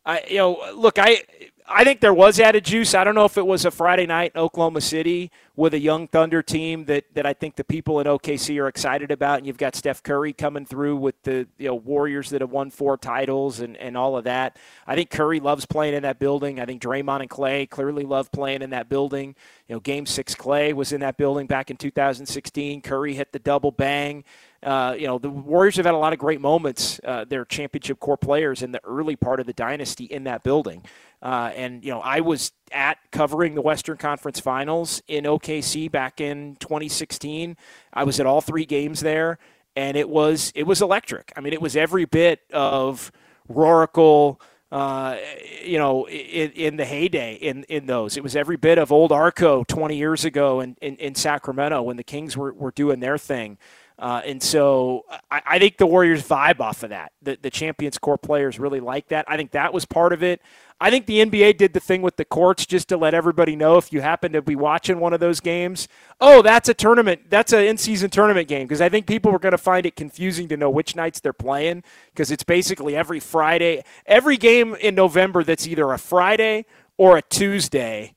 I 0.05 0.23
you 0.29 0.37
know 0.37 0.57
look 0.75 0.97
I 0.97 1.21
I 1.69 1.83
think 1.83 1.99
there 1.99 2.13
was 2.13 2.39
added 2.39 2.63
juice. 2.63 2.95
I 2.95 3.03
don't 3.03 3.13
know 3.13 3.25
if 3.25 3.37
it 3.37 3.45
was 3.45 3.65
a 3.65 3.71
Friday 3.71 4.05
night 4.05 4.31
in 4.33 4.39
Oklahoma 4.39 4.79
City 4.79 5.31
with 5.57 5.73
a 5.73 5.79
young 5.79 6.07
Thunder 6.07 6.41
team 6.41 6.85
that, 6.85 7.03
that 7.13 7.25
I 7.25 7.33
think 7.33 7.57
the 7.57 7.63
people 7.65 7.99
in 7.99 8.07
OKC 8.07 8.57
are 8.61 8.69
excited 8.69 9.11
about. 9.11 9.39
And 9.39 9.47
you've 9.47 9.57
got 9.57 9.75
Steph 9.75 10.01
Curry 10.01 10.31
coming 10.31 10.65
through 10.65 10.95
with 10.95 11.21
the 11.23 11.45
you 11.57 11.67
know 11.67 11.75
Warriors 11.75 12.29
that 12.29 12.39
have 12.39 12.51
won 12.51 12.69
four 12.69 12.95
titles 12.95 13.59
and, 13.59 13.75
and 13.77 13.97
all 13.97 14.15
of 14.15 14.23
that. 14.23 14.57
I 14.85 14.95
think 14.95 15.09
Curry 15.09 15.41
loves 15.41 15.65
playing 15.65 15.93
in 15.93 16.03
that 16.03 16.19
building. 16.19 16.61
I 16.61 16.65
think 16.65 16.81
Draymond 16.81 17.21
and 17.21 17.29
Klay 17.29 17.69
clearly 17.69 18.03
love 18.03 18.31
playing 18.31 18.61
in 18.61 18.69
that 18.69 18.87
building. 18.87 19.35
You 19.67 19.75
know, 19.75 19.79
Game 19.81 20.05
Six 20.05 20.35
Klay 20.35 20.71
was 20.73 20.93
in 20.93 21.01
that 21.01 21.17
building 21.17 21.47
back 21.47 21.69
in 21.69 21.75
2016. 21.75 22.81
Curry 22.81 23.13
hit 23.13 23.33
the 23.33 23.39
double 23.39 23.71
bang. 23.71 24.23
Uh, 24.63 24.95
you 24.97 25.05
know, 25.05 25.17
the 25.19 25.29
Warriors 25.29 25.75
have 25.75 25.85
had 25.85 25.93
a 25.93 25.97
lot 25.97 26.13
of 26.13 26.19
great 26.19 26.41
moments. 26.41 26.99
Uh, 27.03 27.25
their 27.25 27.45
championship 27.45 27.99
core 27.99 28.17
players 28.17 28.63
in 28.63 28.71
the 28.71 28.83
early 28.83 29.15
part 29.15 29.39
of 29.39 29.45
the 29.45 29.53
dynasty 29.53 30.05
in 30.05 30.23
that 30.23 30.43
building. 30.43 30.83
Uh, 31.21 31.51
and 31.55 31.83
you 31.83 31.91
know, 31.91 31.99
I 31.99 32.19
was 32.19 32.51
at 32.71 32.97
covering 33.11 33.55
the 33.55 33.61
Western 33.61 33.97
Conference 33.97 34.39
Finals 34.39 35.01
in 35.07 35.23
OKC 35.23 35.91
back 35.91 36.21
in 36.21 36.57
2016. 36.59 37.57
I 37.93 38.03
was 38.03 38.19
at 38.19 38.25
all 38.25 38.41
three 38.41 38.65
games 38.65 38.99
there, 38.99 39.39
and 39.75 39.97
it 39.97 40.09
was 40.09 40.51
it 40.55 40.63
was 40.63 40.81
electric. 40.81 41.31
I 41.35 41.41
mean, 41.41 41.53
it 41.53 41.61
was 41.61 41.75
every 41.75 42.05
bit 42.05 42.41
of 42.51 43.11
Roaracle. 43.49 44.39
Uh, 44.69 45.15
you 45.63 45.77
know, 45.77 46.05
in, 46.09 46.51
in, 46.51 46.75
the 46.75 46.83
heyday 46.83 47.35
in, 47.35 47.63
in 47.69 47.85
those. 47.85 48.17
It 48.17 48.21
was 48.21 48.35
every 48.35 48.57
bit 48.57 48.77
of 48.77 48.91
old 48.91 49.13
Arco 49.13 49.63
20 49.63 49.95
years 49.95 50.25
ago 50.25 50.59
in, 50.59 50.75
in, 50.81 50.97
in 50.97 51.15
Sacramento 51.15 51.81
when 51.83 51.95
the 51.95 52.03
Kings 52.03 52.35
were, 52.35 52.51
were 52.51 52.71
doing 52.71 52.99
their 52.99 53.17
thing. 53.17 53.57
Uh, 53.99 54.21
and 54.25 54.41
so 54.43 55.05
I, 55.31 55.41
I, 55.45 55.59
think 55.59 55.77
the 55.77 55.87
Warriors 55.87 56.21
vibe 56.21 56.59
off 56.59 56.83
of 56.83 56.91
that. 56.91 57.13
The, 57.23 57.37
the 57.41 57.49
Champions 57.49 57.97
Core 57.97 58.17
players 58.17 58.59
really 58.59 58.79
like 58.79 59.07
that. 59.07 59.25
I 59.27 59.37
think 59.37 59.51
that 59.51 59.73
was 59.73 59.85
part 59.85 60.13
of 60.13 60.21
it. 60.21 60.39
I 60.79 60.91
think 60.91 61.07
the 61.07 61.25
NBA 61.25 61.57
did 61.57 61.73
the 61.73 61.79
thing 61.79 62.03
with 62.03 62.17
the 62.17 62.25
courts 62.25 62.67
just 62.67 62.89
to 62.89 62.97
let 62.97 63.15
everybody 63.15 63.55
know 63.55 63.77
if 63.77 63.91
you 63.91 64.01
happen 64.01 64.33
to 64.33 64.43
be 64.43 64.55
watching 64.55 64.99
one 64.99 65.13
of 65.13 65.19
those 65.19 65.39
games, 65.39 65.87
oh, 66.21 66.43
that's 66.43 66.69
a 66.69 66.75
tournament, 66.75 67.21
that's 67.31 67.51
an 67.51 67.65
in-season 67.65 68.11
tournament 68.11 68.47
game 68.47 68.67
because 68.67 68.81
I 68.81 68.89
think 68.89 69.07
people 69.07 69.31
were 69.31 69.39
going 69.39 69.53
to 69.53 69.57
find 69.57 69.87
it 69.87 69.95
confusing 69.95 70.47
to 70.49 70.57
know 70.57 70.69
which 70.69 70.95
nights 70.95 71.19
they're 71.19 71.33
playing 71.33 71.83
because 72.13 72.29
it's 72.29 72.43
basically 72.43 72.95
every 72.95 73.19
Friday, 73.19 73.83
every 74.05 74.37
game 74.37 74.75
in 74.75 74.93
November 74.93 75.43
that's 75.43 75.65
either 75.65 75.91
a 75.91 75.97
Friday 75.97 76.67
or 76.97 77.17
a 77.17 77.23
Tuesday 77.23 78.13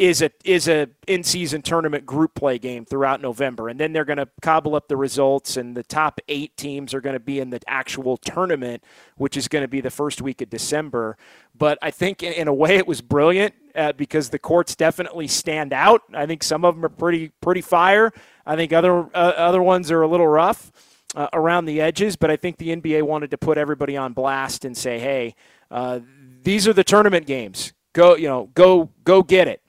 is 0.00 0.22
a 0.22 0.30
is 0.44 0.66
a 0.66 0.88
in 1.06 1.22
season 1.22 1.60
tournament 1.60 2.06
group 2.06 2.34
play 2.34 2.58
game 2.58 2.86
throughout 2.86 3.20
November, 3.20 3.68
and 3.68 3.78
then 3.78 3.92
they're 3.92 4.06
going 4.06 4.16
to 4.16 4.28
cobble 4.40 4.74
up 4.74 4.88
the 4.88 4.96
results, 4.96 5.58
and 5.58 5.76
the 5.76 5.82
top 5.82 6.22
eight 6.26 6.56
teams 6.56 6.94
are 6.94 7.02
going 7.02 7.12
to 7.12 7.20
be 7.20 7.38
in 7.38 7.50
the 7.50 7.60
actual 7.68 8.16
tournament, 8.16 8.82
which 9.16 9.36
is 9.36 9.46
going 9.46 9.62
to 9.62 9.68
be 9.68 9.82
the 9.82 9.90
first 9.90 10.22
week 10.22 10.40
of 10.40 10.48
December. 10.48 11.18
But 11.54 11.76
I 11.82 11.90
think 11.90 12.22
in, 12.22 12.32
in 12.32 12.48
a 12.48 12.54
way 12.54 12.76
it 12.76 12.86
was 12.88 13.02
brilliant 13.02 13.54
uh, 13.74 13.92
because 13.92 14.30
the 14.30 14.38
courts 14.38 14.74
definitely 14.74 15.28
stand 15.28 15.74
out. 15.74 16.00
I 16.14 16.24
think 16.24 16.42
some 16.42 16.64
of 16.64 16.76
them 16.76 16.84
are 16.86 16.88
pretty 16.88 17.32
pretty 17.42 17.60
fire. 17.60 18.10
I 18.46 18.56
think 18.56 18.72
other 18.72 19.00
uh, 19.14 19.34
other 19.36 19.62
ones 19.62 19.90
are 19.90 20.00
a 20.00 20.08
little 20.08 20.28
rough 20.28 20.72
uh, 21.14 21.28
around 21.34 21.66
the 21.66 21.78
edges, 21.82 22.16
but 22.16 22.30
I 22.30 22.36
think 22.36 22.56
the 22.56 22.74
NBA 22.74 23.02
wanted 23.02 23.32
to 23.32 23.38
put 23.38 23.58
everybody 23.58 23.98
on 23.98 24.14
blast 24.14 24.64
and 24.64 24.74
say, 24.74 24.98
hey. 24.98 25.34
Uh, 25.70 26.00
these 26.42 26.66
are 26.66 26.72
the 26.72 26.82
tournament 26.82 27.26
games. 27.26 27.74
Go, 27.92 28.16
you 28.16 28.26
know, 28.26 28.50
go, 28.54 28.88
go 29.04 29.22
get 29.22 29.46
it 29.46 29.60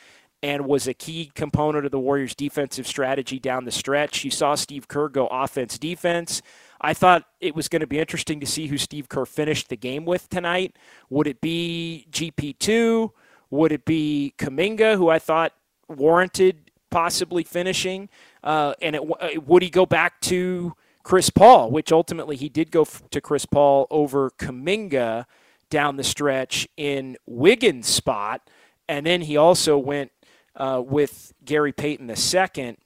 and 0.44 0.68
was 0.68 0.88
a 0.88 0.94
key 0.94 1.32
component 1.34 1.86
of 1.86 1.92
the 1.92 2.00
Warriors' 2.00 2.36
defensive 2.36 2.86
strategy 2.86 3.40
down 3.40 3.66
the 3.66 3.72
stretch. 3.72 4.24
You 4.24 4.30
saw 4.30 4.54
Steve 4.54 4.88
Kerr 4.88 5.10
go 5.10 5.28
offense 5.28 5.80
defense. 5.80 6.44
I 6.80 6.94
thought 6.94 7.24
it 7.40 7.56
was 7.56 7.68
going 7.68 7.80
to 7.80 7.88
be 7.88 7.98
interesting 7.98 8.40
to 8.42 8.46
see 8.46 8.68
who 8.68 8.78
Steve 8.78 9.10
Kerr 9.10 9.26
finished 9.26 9.70
the 9.70 9.78
game 9.78 10.06
with 10.06 10.30
tonight. 10.30 10.76
Would 11.10 11.26
it 11.26 11.42
be 11.42 12.06
GP2? 12.12 13.10
Would 13.50 13.72
it 13.72 13.86
be 13.86 14.34
Kuminga, 14.38 14.98
who 14.98 15.10
I 15.10 15.20
thought 15.20 15.54
warranted 15.88 16.72
possibly 16.90 17.44
finishing? 17.44 18.10
Uh, 18.44 18.74
and 18.82 18.96
it, 18.96 19.02
uh, 19.02 19.42
would 19.46 19.64
he 19.64 19.70
go 19.70 19.86
back 19.86 20.20
to 20.22 20.74
Chris 21.08 21.30
Paul, 21.30 21.72
which 21.72 21.92
ultimately 21.92 22.36
he 22.36 22.50
did 22.50 22.70
go 22.70 22.84
to 22.84 23.22
Chris 23.22 23.46
Paul 23.46 23.88
over 23.90 24.30
Kuminga 24.32 25.26
down 25.70 25.96
the 25.96 26.04
stretch 26.04 26.68
in 26.76 27.16
Wiggins' 27.26 27.88
spot. 27.88 28.50
And 28.90 29.06
then 29.06 29.22
he 29.22 29.38
also 29.38 29.78
went 29.78 30.12
uh, 30.58 30.82
with 30.86 31.34
Gary 31.46 31.72
Payton 31.72 32.10
II, 32.10 32.78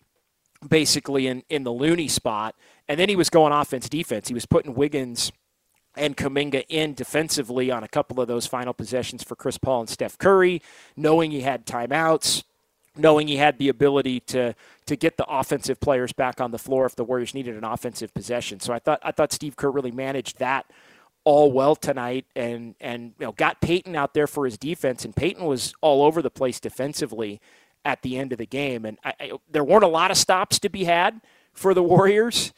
basically 0.68 1.26
in, 1.26 1.44
in 1.50 1.64
the 1.64 1.72
Looney 1.72 2.08
spot. 2.08 2.56
And 2.88 3.00
then 3.00 3.10
he 3.10 3.16
was 3.16 3.32
going 3.32 3.54
offense 3.54 3.90
defense. 3.90 4.28
He 4.28 4.36
was 4.36 4.46
putting 4.46 4.76
Wiggins 4.76 5.32
and 5.96 6.16
Kuminga 6.16 6.66
in 6.70 6.94
defensively 6.94 7.70
on 7.70 7.84
a 7.84 7.88
couple 7.88 8.22
of 8.22 8.28
those 8.28 8.46
final 8.46 8.74
possessions 8.74 9.24
for 9.24 9.36
Chris 9.36 9.58
Paul 9.58 9.82
and 9.82 9.90
Steph 9.90 10.18
Curry, 10.18 10.62
knowing 10.96 11.32
he 11.32 11.42
had 11.42 11.66
timeouts, 11.66 12.44
knowing 12.96 13.28
he 13.28 13.38
had 13.38 13.58
the 13.58 13.70
ability 13.70 14.20
to 14.22 14.56
to 14.86 14.96
get 14.96 15.18
the 15.18 15.26
offensive 15.28 15.80
players 15.80 16.14
back 16.14 16.42
on 16.42 16.52
the 16.52 16.60
floor 16.60 16.86
if 16.86 16.96
the 16.96 17.04
Warriors 17.04 17.34
needed 17.34 17.56
an 17.56 17.64
offensive 17.64 18.14
possession. 18.14 18.60
So 18.60 18.74
I 18.74 18.80
thought 18.80 19.00
I 19.04 19.12
thought 19.12 19.32
Steve 19.34 19.56
Kerr 19.56 19.72
really 19.72 19.92
managed 19.92 20.40
that 20.40 20.66
all 21.24 21.52
well 21.52 21.76
tonight 21.76 22.26
and 22.36 22.76
and 22.82 23.14
you 23.20 23.26
know 23.26 23.32
got 23.34 23.62
Payton 23.62 23.96
out 23.96 24.14
there 24.14 24.28
for 24.28 24.46
his 24.46 24.58
defense 24.58 25.06
and 25.06 25.16
Payton 25.16 25.46
was 25.46 25.74
all 25.82 26.04
over 26.04 26.22
the 26.22 26.32
place 26.32 26.60
defensively 26.60 27.40
at 27.86 28.02
the 28.02 28.18
end 28.18 28.32
of 28.32 28.38
the 28.38 28.46
game 28.46 28.86
and 28.86 28.98
I, 29.04 29.14
I, 29.20 29.32
there 29.50 29.64
weren't 29.64 29.84
a 29.84 29.88
lot 29.88 30.10
of 30.10 30.18
stops 30.18 30.58
to 30.60 30.70
be 30.70 30.86
had 30.86 31.22
for 31.54 31.74
the 31.74 31.84
Warriors, 31.84 32.54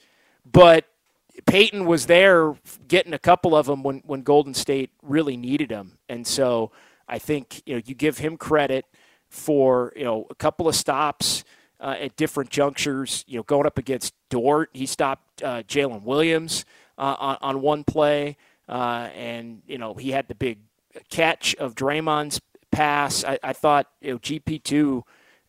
but 0.50 0.86
Payton 1.46 1.86
was 1.86 2.06
there 2.06 2.56
getting 2.88 3.14
a 3.14 3.20
couple 3.20 3.56
of 3.56 3.66
them 3.66 3.84
when, 3.84 4.02
when 4.06 4.22
Golden 4.22 4.54
State 4.54 4.92
really 5.02 5.36
needed 5.38 5.72
him. 5.72 5.98
And 6.08 6.26
so 6.28 6.72
I 7.08 7.20
think, 7.20 7.62
you 7.66 7.76
know, 7.76 7.82
you 7.86 7.96
give 7.96 8.20
him 8.20 8.38
credit 8.38 8.86
for, 9.30 9.94
you 9.96 10.04
know, 10.04 10.28
a 10.30 10.36
couple 10.36 10.68
of 10.68 10.76
stops 10.76 11.44
uh, 11.80 11.96
at 12.00 12.16
different 12.16 12.50
junctures, 12.50 13.26
you 13.28 13.38
know, 13.38 13.44
going 13.44 13.66
up 13.66 13.78
against 13.78 14.14
Dort. 14.30 14.70
He 14.74 14.86
stopped 14.86 15.42
uh, 15.42 15.64
Jalen 15.64 16.04
Williams 16.04 16.66
uh, 16.98 17.16
on, 17.20 17.38
on 17.42 17.62
one 17.62 17.84
play. 17.84 18.38
Uh, 18.68 19.10
and 19.14 19.62
you 19.68 19.78
know 19.78 19.94
he 19.94 20.12
had 20.12 20.28
the 20.28 20.36
big 20.36 20.60
catch 21.10 21.56
of 21.56 21.76
Draymond's 21.76 22.40
pass. 22.72 23.24
I, 23.24 23.38
I 23.44 23.54
thought 23.54 23.88
you 24.02 24.14
know 24.14 24.20
GP 24.20 24.64
two, 24.64 25.04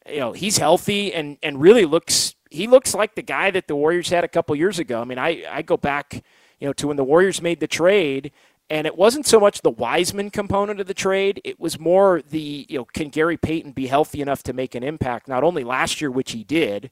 you 0.08 0.18
know 0.18 0.32
he's 0.32 0.58
healthy 0.58 1.12
and 1.14 1.38
and 1.42 1.60
really 1.60 1.84
looks 1.84 2.33
he 2.54 2.66
looks 2.66 2.94
like 2.94 3.14
the 3.14 3.22
guy 3.22 3.50
that 3.50 3.66
the 3.66 3.76
Warriors 3.76 4.08
had 4.08 4.24
a 4.24 4.28
couple 4.28 4.54
years 4.54 4.78
ago. 4.78 5.00
I 5.00 5.04
mean, 5.04 5.18
I 5.18 5.44
I 5.50 5.62
go 5.62 5.76
back 5.76 6.22
you 6.60 6.66
know 6.66 6.72
to 6.74 6.88
when 6.88 6.96
the 6.96 7.04
Warriors 7.04 7.42
made 7.42 7.60
the 7.60 7.66
trade. 7.66 8.32
And 8.70 8.86
it 8.86 8.96
wasn't 8.96 9.26
so 9.26 9.38
much 9.38 9.60
the 9.60 9.68
Wiseman 9.68 10.30
component 10.30 10.80
of 10.80 10.86
the 10.86 10.94
trade; 10.94 11.38
it 11.44 11.60
was 11.60 11.78
more 11.78 12.22
the 12.22 12.64
you 12.66 12.78
know 12.78 12.84
can 12.86 13.10
Gary 13.10 13.36
Payton 13.36 13.72
be 13.72 13.88
healthy 13.88 14.22
enough 14.22 14.42
to 14.44 14.54
make 14.54 14.74
an 14.74 14.82
impact? 14.82 15.28
Not 15.28 15.44
only 15.44 15.64
last 15.64 16.00
year, 16.00 16.10
which 16.10 16.32
he 16.32 16.44
did, 16.44 16.90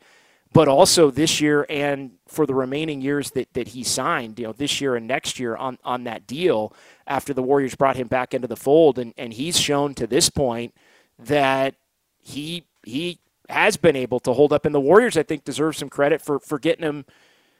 but 0.52 0.68
also 0.68 1.10
this 1.10 1.40
year 1.40 1.64
and 1.70 2.12
for 2.28 2.44
the 2.44 2.54
remaining 2.54 3.00
years 3.00 3.30
that, 3.30 3.52
that 3.54 3.68
he 3.68 3.82
signed, 3.82 4.38
you 4.38 4.46
know, 4.46 4.52
this 4.52 4.80
year 4.80 4.96
and 4.96 5.06
next 5.06 5.40
year 5.40 5.56
on, 5.56 5.78
on 5.82 6.04
that 6.04 6.26
deal 6.26 6.74
after 7.06 7.32
the 7.32 7.42
Warriors 7.42 7.74
brought 7.74 7.96
him 7.96 8.08
back 8.08 8.34
into 8.34 8.46
the 8.46 8.56
fold. 8.56 8.98
And, 8.98 9.14
and 9.16 9.32
he's 9.32 9.58
shown 9.58 9.94
to 9.94 10.06
this 10.06 10.28
point 10.28 10.74
that 11.18 11.74
he 12.20 12.64
he 12.84 13.18
has 13.52 13.76
been 13.76 13.96
able 13.96 14.20
to 14.20 14.32
hold 14.32 14.52
up. 14.52 14.66
And 14.66 14.74
the 14.74 14.80
Warriors, 14.80 15.16
I 15.16 15.22
think, 15.22 15.44
deserve 15.44 15.76
some 15.76 15.88
credit 15.88 16.20
for, 16.20 16.38
for 16.38 16.58
getting 16.58 16.84
him 16.84 17.04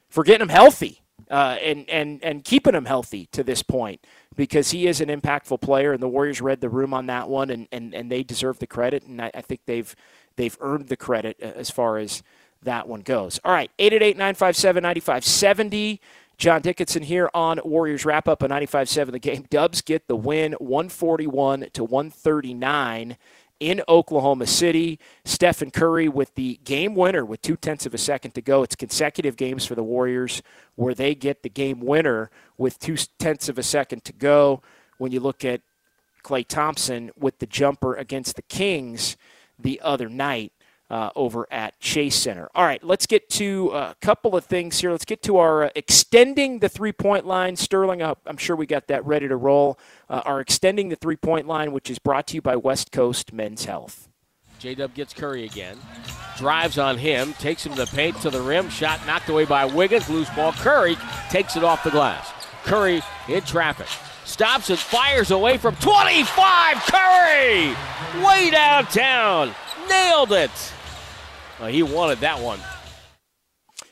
for 0.09 0.23
getting 0.23 0.43
him 0.43 0.49
healthy. 0.49 0.99
Uh, 1.29 1.57
and, 1.61 1.89
and, 1.89 2.23
and 2.23 2.43
keeping 2.43 2.75
him 2.75 2.85
healthy 2.85 3.27
to 3.31 3.43
this 3.43 3.63
point 3.63 4.03
because 4.35 4.71
he 4.71 4.87
is 4.87 4.99
an 4.99 5.09
impactful 5.09 5.61
player, 5.61 5.93
and 5.93 6.01
the 6.01 6.07
Warriors 6.07 6.41
read 6.41 6.59
the 6.59 6.69
room 6.69 6.93
on 6.93 7.05
that 7.05 7.29
one, 7.29 7.49
and, 7.49 7.67
and, 7.71 7.93
and 7.93 8.11
they 8.11 8.23
deserve 8.23 8.59
the 8.59 8.67
credit, 8.67 9.03
and 9.03 9.21
I, 9.21 9.31
I 9.33 9.41
think 9.41 9.61
they've 9.65 9.95
they've 10.35 10.57
earned 10.59 10.87
the 10.89 10.97
credit 10.97 11.37
uh, 11.41 11.45
as 11.55 11.69
far 11.69 11.97
as 11.97 12.23
that 12.63 12.87
one 12.87 13.01
goes. 13.01 13.39
All 13.43 13.53
right, 13.53 13.71
888 13.79 14.17
957 14.17 14.81
9570. 14.81 16.01
John 16.37 16.61
Dickinson 16.61 17.03
here 17.03 17.29
on 17.33 17.59
Warriors 17.63 18.05
Wrap 18.05 18.27
Up 18.27 18.43
on 18.43 18.49
95.7 18.49 19.11
The 19.11 19.19
Game. 19.19 19.45
Dubs 19.49 19.81
get 19.81 20.07
the 20.07 20.15
win 20.15 20.53
141 20.53 21.67
to 21.73 21.83
139 21.83 23.17
in 23.59 23.81
Oklahoma 23.87 24.47
City. 24.47 24.99
Stephen 25.25 25.71
Curry 25.71 26.07
with 26.07 26.35
the 26.35 26.59
game 26.63 26.95
winner 26.95 27.23
with 27.23 27.41
two 27.41 27.55
tenths 27.55 27.85
of 27.85 27.93
a 27.93 27.97
second 27.97 28.31
to 28.35 28.41
go. 28.41 28.63
It's 28.63 28.75
consecutive 28.75 29.35
games 29.35 29.65
for 29.65 29.75
the 29.75 29.83
Warriors 29.83 30.41
where 30.75 30.93
they 30.93 31.15
get 31.15 31.43
the 31.43 31.49
game 31.49 31.79
winner 31.79 32.29
with 32.57 32.79
two 32.79 32.97
tenths 33.19 33.49
of 33.49 33.57
a 33.57 33.63
second 33.63 34.03
to 34.05 34.13
go. 34.13 34.61
When 34.97 35.11
you 35.11 35.19
look 35.19 35.43
at 35.43 35.61
Klay 36.23 36.47
Thompson 36.47 37.11
with 37.17 37.39
the 37.39 37.45
jumper 37.45 37.95
against 37.95 38.35
the 38.35 38.41
Kings 38.43 39.17
the 39.59 39.79
other 39.81 40.09
night 40.09 40.51
uh, 40.93 41.09
over 41.15 41.47
at 41.49 41.79
Chase 41.79 42.15
Center. 42.15 42.49
All 42.53 42.63
right, 42.63 42.83
let's 42.83 43.07
get 43.07 43.27
to 43.31 43.71
a 43.71 43.95
couple 43.99 44.35
of 44.35 44.45
things 44.45 44.79
here. 44.79 44.91
Let's 44.91 45.05
get 45.05 45.23
to 45.23 45.37
our 45.37 45.63
uh, 45.63 45.69
extending 45.73 46.59
the 46.59 46.69
three 46.69 46.91
point 46.91 47.25
line. 47.25 47.55
Sterling, 47.55 48.03
uh, 48.03 48.13
I'm 48.27 48.37
sure 48.37 48.55
we 48.55 48.67
got 48.67 48.85
that 48.89 49.03
ready 49.03 49.27
to 49.27 49.35
roll. 49.35 49.79
Uh, 50.07 50.21
our 50.23 50.39
extending 50.39 50.89
the 50.89 50.95
three 50.95 51.15
point 51.15 51.47
line, 51.47 51.71
which 51.71 51.89
is 51.89 51.97
brought 51.97 52.27
to 52.27 52.35
you 52.35 52.43
by 52.43 52.55
West 52.55 52.91
Coast 52.91 53.33
Men's 53.33 53.65
Health. 53.65 54.07
J 54.59 54.75
Dub 54.75 54.93
gets 54.93 55.15
Curry 55.15 55.45
again. 55.45 55.79
Drives 56.37 56.77
on 56.77 56.99
him, 56.99 57.33
takes 57.33 57.65
him 57.65 57.73
to 57.73 57.85
the 57.85 57.87
paint 57.87 58.21
to 58.21 58.29
the 58.29 58.41
rim. 58.41 58.69
Shot 58.69 59.03
knocked 59.07 59.29
away 59.29 59.45
by 59.45 59.65
Wiggins. 59.65 60.07
Loose 60.11 60.29
ball. 60.35 60.51
Curry 60.53 60.95
takes 61.31 61.57
it 61.57 61.63
off 61.63 61.83
the 61.83 61.89
glass. 61.89 62.31
Curry 62.65 63.01
in 63.27 63.41
traffic. 63.41 63.87
Stops 64.25 64.69
and 64.69 64.77
fires 64.77 65.31
away 65.31 65.57
from 65.57 65.75
25. 65.77 66.75
Curry! 66.85 67.75
Way 68.23 68.51
downtown. 68.51 69.55
Nailed 69.89 70.31
it. 70.31 70.51
Uh, 71.59 71.67
he 71.67 71.83
wanted 71.83 72.19
that 72.19 72.39
one. 72.39 72.59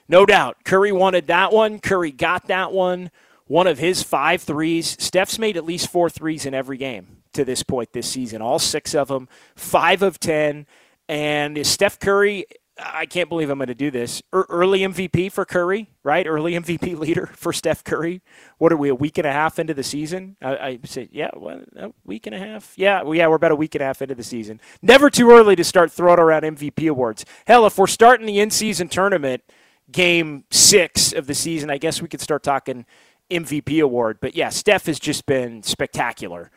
No 0.07 0.25
doubt. 0.25 0.57
Curry 0.65 0.91
wanted 0.91 1.27
that 1.27 1.53
one. 1.53 1.79
Curry 1.79 2.11
got 2.11 2.47
that 2.47 2.71
one. 2.71 3.11
One 3.47 3.67
of 3.67 3.79
his 3.79 4.03
five 4.03 4.41
threes. 4.41 4.97
Steph's 4.99 5.39
made 5.39 5.57
at 5.57 5.65
least 5.65 5.89
four 5.89 6.09
threes 6.09 6.45
in 6.45 6.53
every 6.53 6.77
game 6.77 7.23
to 7.33 7.45
this 7.45 7.63
point 7.63 7.93
this 7.93 8.09
season. 8.09 8.41
All 8.41 8.59
six 8.59 8.93
of 8.93 9.07
them, 9.07 9.29
five 9.55 10.01
of 10.01 10.19
ten. 10.19 10.65
And 11.07 11.57
is 11.57 11.67
Steph 11.69 11.99
Curry 11.99 12.45
I 12.83 13.05
can't 13.05 13.29
believe 13.29 13.49
I'm 13.49 13.57
going 13.59 13.67
to 13.67 13.75
do 13.75 13.91
this. 13.91 14.21
Early 14.33 14.79
MVP 14.79 15.31
for 15.31 15.45
Curry, 15.45 15.89
right? 16.03 16.25
Early 16.25 16.53
MVP 16.53 16.97
leader 16.99 17.27
for 17.33 17.53
Steph 17.53 17.83
Curry. 17.83 18.21
What 18.57 18.71
are 18.73 18.77
we, 18.77 18.89
a 18.89 18.95
week 18.95 19.17
and 19.17 19.27
a 19.27 19.31
half 19.31 19.59
into 19.59 19.73
the 19.73 19.83
season? 19.83 20.35
I, 20.41 20.55
I 20.55 20.79
yeah, 21.11 21.29
what, 21.33 21.63
a 21.75 21.91
week 22.05 22.27
and 22.27 22.35
a 22.35 22.39
half? 22.39 22.73
Yeah, 22.75 23.03
well, 23.03 23.15
yeah, 23.15 23.27
we're 23.27 23.35
about 23.35 23.51
a 23.51 23.55
week 23.55 23.75
and 23.75 23.81
a 23.81 23.85
half 23.85 24.01
into 24.01 24.15
the 24.15 24.23
season. 24.23 24.59
Never 24.81 25.09
too 25.09 25.31
early 25.31 25.55
to 25.55 25.63
start 25.63 25.91
throwing 25.91 26.19
around 26.19 26.43
MVP 26.43 26.89
awards. 26.89 27.25
Hell, 27.45 27.65
if 27.65 27.77
we're 27.77 27.87
starting 27.87 28.25
the 28.25 28.39
in 28.39 28.49
season 28.49 28.89
tournament, 28.89 29.43
game 29.91 30.45
six 30.49 31.13
of 31.13 31.27
the 31.27 31.35
season, 31.35 31.69
I 31.69 31.77
guess 31.77 32.01
we 32.01 32.07
could 32.07 32.21
start 32.21 32.43
talking 32.43 32.85
MVP 33.29 33.81
award. 33.83 34.19
But 34.21 34.35
yeah, 34.35 34.49
Steph 34.49 34.85
has 34.85 34.99
just 34.99 35.25
been 35.25 35.63
spectacular. 35.63 36.51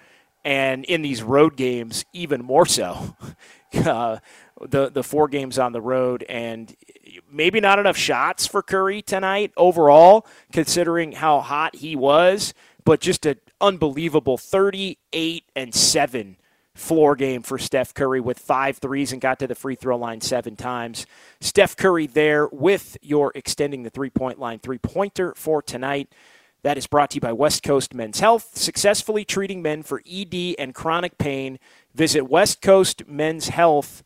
And 0.45 0.85
in 0.85 1.01
these 1.01 1.23
road 1.23 1.57
games, 1.57 2.05
even 2.13 2.43
more 2.43 2.67
so. 2.67 3.17
Uh, 3.75 4.21
the 4.61 4.91
the 4.91 5.03
four 5.03 5.29
games 5.29 5.59
on 5.59 5.73
the 5.73 5.81
road, 5.81 6.25
and 6.29 6.75
maybe 7.31 7.61
not 7.61 7.79
enough 7.79 7.97
shots 7.97 8.47
for 8.47 8.63
Curry 8.63 9.03
tonight 9.03 9.53
overall, 9.57 10.27
considering 10.53 11.13
how 11.13 11.41
hot 11.41 11.77
he 11.77 11.97
was. 11.97 12.55
But 12.85 13.01
just 13.01 13.25
an 13.25 13.41
unbelievable 13.61 14.37
38 14.37 15.45
and 15.57 15.75
seven 15.75 16.37
floor 16.75 17.15
game 17.15 17.43
for 17.43 17.57
Steph 17.57 17.95
Curry 17.95 18.21
with 18.21 18.39
five 18.39 18.79
threes 18.79 19.13
and 19.13 19.21
got 19.21 19.39
to 19.39 19.47
the 19.47 19.55
free 19.55 19.77
throw 19.77 19.97
line 19.97 20.21
seven 20.21 20.57
times. 20.57 21.07
Steph 21.41 21.77
Curry 21.77 22.07
there 22.07 22.49
with 22.49 22.97
your 23.01 23.33
extending 23.35 23.85
the 23.85 23.91
three 23.91 24.11
point 24.11 24.39
line 24.39 24.59
three 24.59 24.79
pointer 24.79 25.35
for 25.37 25.63
tonight. 25.63 26.13
That 26.63 26.79
is 26.79 26.87
brought 26.87 27.11
to 27.11 27.17
you 27.17 27.21
by 27.21 27.33
West 27.33 27.63
Coast 27.63 27.93
Men's 27.93 28.21
Health, 28.21 28.57
successfully 28.57 29.25
treating 29.25 29.61
men 29.61 29.83
for 29.83 30.03
ED 30.11 30.55
and 30.59 30.75
chronic 30.75 31.19
pain. 31.19 31.59
Visit 31.95 32.23
West 32.23 32.63
Coast 32.63 33.07
Men's 33.07 33.49
Health 33.49 34.03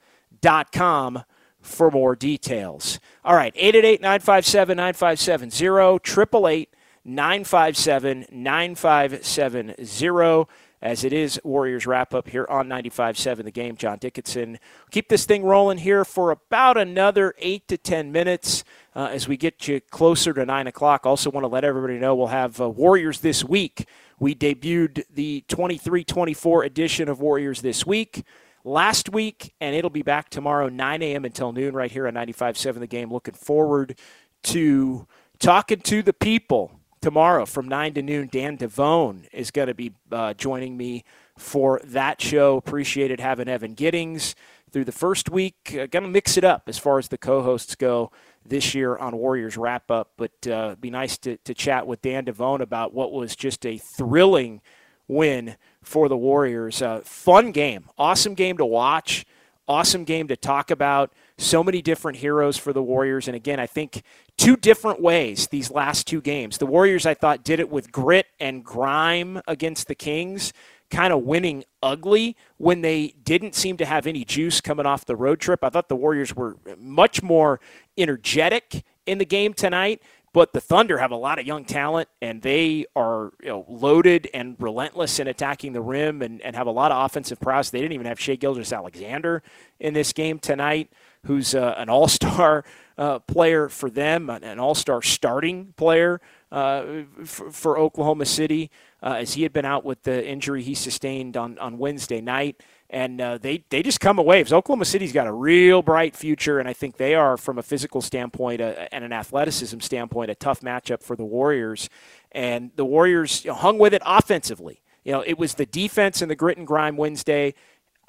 com 0.73 1.25
for 1.61 1.91
more 1.91 2.17
details. 2.17 2.99
All 3.25 3.35
right, 3.35 3.53
888 3.57 4.01
957 4.01 4.77
9570, 4.77 5.67
888 5.67 6.75
957 7.05 8.27
9570. 8.31 10.47
As 10.81 11.03
it 11.03 11.13
is 11.13 11.41
Warriors 11.43 11.89
wrap 11.89 12.15
up 12.15 12.29
here 12.29 12.47
on 12.49 12.69
95.7 12.69 13.43
the 13.43 13.51
game. 13.51 13.77
John 13.77 13.99
Dickinson. 13.99 14.61
Keep 14.93 15.09
this 15.09 15.25
thing 15.25 15.43
rolling 15.43 15.79
here 15.79 16.05
for 16.05 16.31
about 16.31 16.77
another 16.77 17.35
8 17.39 17.67
to 17.67 17.77
10 17.77 18.13
minutes 18.13 18.63
uh, 18.95 19.09
as 19.11 19.27
we 19.27 19.37
get 19.37 19.67
you 19.67 19.81
closer 19.81 20.33
to 20.33 20.47
9 20.47 20.69
o'clock. 20.69 21.05
Also, 21.05 21.31
want 21.31 21.43
to 21.43 21.49
let 21.49 21.65
everybody 21.65 21.99
know 21.99 22.15
we'll 22.15 22.29
have 22.29 22.61
uh, 22.61 22.69
Warriors 22.69 23.21
this 23.21 23.43
week. 23.43 23.89
We 24.21 24.37
debuted 24.37 25.03
the 25.13 25.45
23 25.49 26.05
24 26.05 26.63
edition 26.63 27.09
of 27.09 27.21
Warriors 27.21 27.61
this 27.61 27.85
week 27.85 28.23
last 28.65 29.11
week, 29.11 29.55
and 29.61 29.75
it'll 29.75 29.91
be 29.91 30.03
back 30.03 30.31
tomorrow, 30.31 30.69
9 30.69 31.03
a.m. 31.03 31.25
until 31.25 31.53
noon, 31.53 31.75
right 31.75 31.91
here 31.91 32.07
on 32.07 32.15
95.7 32.15 32.81
The 32.81 32.87
Game. 32.87 33.13
Looking 33.13 33.35
forward 33.35 33.99
to 34.45 35.07
talking 35.39 35.81
to 35.81 36.03
the 36.03 36.13
people 36.13 36.73
tomorrow 37.01 37.47
from 37.47 37.69
9 37.69 37.95
to 37.95 38.03
noon. 38.03 38.29
Dan 38.31 38.57
Devine 38.57 39.27
is 39.33 39.51
going 39.51 39.69
to 39.69 39.75
be 39.75 39.93
uh, 40.11 40.35
joining 40.35 40.77
me 40.77 41.05
for 41.37 41.81
that 41.85 42.21
show. 42.21 42.57
Appreciated 42.57 43.21
having 43.21 43.49
Evan 43.49 43.75
Giddings 43.75 44.35
through 44.71 44.85
the 44.85 44.93
first 44.93 45.31
week. 45.31 45.57
Uh, 45.71 45.87
going 45.87 46.03
to 46.05 46.09
mix 46.09 46.37
it 46.37 46.45
up 46.45 46.65
as 46.67 46.79
far 46.79 46.99
as 46.99 47.09
the 47.09 47.19
co 47.19 47.43
hosts 47.43 47.75
go 47.75 48.11
this 48.45 48.75
year 48.75 48.97
on 48.97 49.17
Warriors 49.17 49.57
Wrap 49.57 49.91
Up, 49.91 50.13
but 50.17 50.47
uh, 50.47 50.75
be 50.81 50.91
nice 50.91 51.19
to, 51.19 51.37
to 51.39 51.55
chat 51.55 51.87
with 51.87 52.03
Dan 52.03 52.25
Devine 52.25 52.61
about 52.61 52.95
what 52.95 53.13
was 53.13 53.37
just 53.37 53.67
a 53.67 53.79
thrilling 53.79 54.61
win 55.07 55.57
for 55.83 56.09
the 56.09 56.17
Warriors. 56.17 56.83
Uh, 56.83 57.01
fun 57.05 57.53
game, 57.53 57.89
awesome 57.99 58.35
game 58.35 58.59
to 58.59 58.67
watch, 58.67 59.25
awesome 59.67 60.05
game 60.05 60.29
to 60.29 60.37
talk 60.37 60.71
about. 60.71 61.13
So 61.37 61.63
many 61.63 61.83
different 61.83 62.19
heroes 62.19 62.57
for 62.57 62.73
the 62.73 62.83
Warriors. 62.83 63.29
And 63.29 63.37
again, 63.37 63.61
I 63.61 63.67
think 63.67 64.03
two 64.37 64.57
different 64.57 65.01
ways 65.01 65.49
these 65.49 65.71
last 65.71 66.07
two 66.07 66.21
games. 66.21 66.59
The 66.59 66.67
Warriors, 66.67 67.07
I 67.07 67.15
thought, 67.15 67.45
did 67.45 67.61
it 67.61 67.71
with 67.71 67.93
grit 67.93 68.27
and 68.41 68.65
grime 68.65 69.41
against 69.47 69.87
the 69.87 69.95
Kings, 69.95 70.53
kind 70.91 71.13
of 71.13 71.23
winning 71.23 71.65
ugly 71.83 72.37
when 72.57 72.81
they 72.81 73.15
didn't 73.23 73.55
seem 73.55 73.77
to 73.77 73.85
have 73.85 74.07
any 74.07 74.25
juice 74.25 74.61
coming 74.61 74.87
off 74.87 75.05
the 75.05 75.17
road 75.17 75.39
trip. 75.39 75.63
I 75.63 75.69
thought 75.69 75.89
the 75.89 75.97
Warriors 75.97 76.35
were 76.35 76.57
much 76.77 77.23
more 77.23 77.61
energetic 77.97 78.85
in 79.07 79.19
the 79.19 79.25
game 79.25 79.55
tonight. 79.55 80.03
But 80.39 80.53
the 80.53 80.61
Thunder 80.61 80.99
have 80.99 81.11
a 81.11 81.17
lot 81.17 81.41
of 81.41 81.49
young 81.49 81.65
talent, 81.65 82.09
and 82.23 82.41
they 82.43 82.87
are 82.95 83.33
you 83.43 83.49
know, 83.49 83.65
loaded 83.67 84.29
and 84.33 84.55
relentless 84.61 85.19
in 85.19 85.27
attacking 85.27 85.73
the 85.73 85.81
rim 85.81 86.23
and, 86.23 86.41
and 86.43 86.55
have 86.55 86.69
a 86.69 86.71
lot 86.71 86.93
of 86.93 87.05
offensive 87.05 87.41
prowess. 87.41 87.71
They 87.71 87.81
didn't 87.81 87.95
even 87.95 88.07
have 88.07 88.21
Shai 88.21 88.37
Gilgeous-Alexander 88.37 89.43
in 89.81 89.95
this 89.95 90.13
game 90.13 90.39
tonight, 90.39 90.93
who's 91.27 91.57
uh, 91.57 91.75
an 91.77 91.89
all 91.89 92.07
star 92.07 92.65
uh, 92.97 93.19
player 93.19 93.69
for 93.69 93.91
them, 93.91 94.31
an 94.31 94.61
all 94.61 94.77
star 94.77 95.03
starting 95.03 95.75
player 95.77 96.21
uh, 96.53 96.85
for, 97.25 97.51
for, 97.51 97.77
Oklahoma 97.77 98.25
City, 98.25 98.71
uh, 99.03 99.15
as 99.19 99.35
he 99.35 99.43
had 99.43 99.53
been 99.53 99.65
out 99.65 99.85
with 99.85 100.05
the 100.05 100.25
injury 100.25 100.63
he 100.63 100.75
sustained 100.77 101.37
on, 101.37 101.59
on 101.59 101.79
Wednesday 101.79 102.21
night. 102.21 102.63
And 102.91 103.21
uh, 103.21 103.39
they 103.39 103.65
they 103.69 103.83
just 103.83 104.01
come 104.01 104.19
away. 104.19 104.41
Because 104.41 104.53
Oklahoma 104.53 104.87
City's 104.87 105.13
got 105.13 105.27
a 105.27 105.33
real 105.33 105.83
bright 105.83 106.17
future, 106.17 106.59
and 106.59 106.69
I 106.69 106.73
think 106.73 106.97
they 106.97 107.15
are, 107.15 107.37
from 107.37 107.59
a 107.59 107.63
physical 107.63 108.01
standpoint 108.01 108.61
uh, 108.61 108.87
and 108.93 109.05
an 109.05 109.13
athleticism 109.13 109.81
standpoint, 109.81 110.31
a 110.31 110.35
tough 110.35 110.61
matchup 110.61 111.03
for 111.03 111.15
the 111.15 111.25
Warriors. 111.25 111.91
And 112.33 112.71
the 112.77 112.85
Warriors 112.85 113.45
you 113.45 113.51
know, 113.51 113.57
hung 113.57 113.79
with 113.79 113.93
it 113.93 114.03
offensively. 114.07 114.83
You 115.05 115.13
know, 115.13 115.21
it 115.21 115.39
was 115.39 115.55
the 115.55 115.67
defense 115.67 116.23
and 116.23 116.31
the 116.31 116.37
grit 116.37 116.59
and 116.59 116.67
grime 116.67 116.97
Wednesday. 116.97 117.55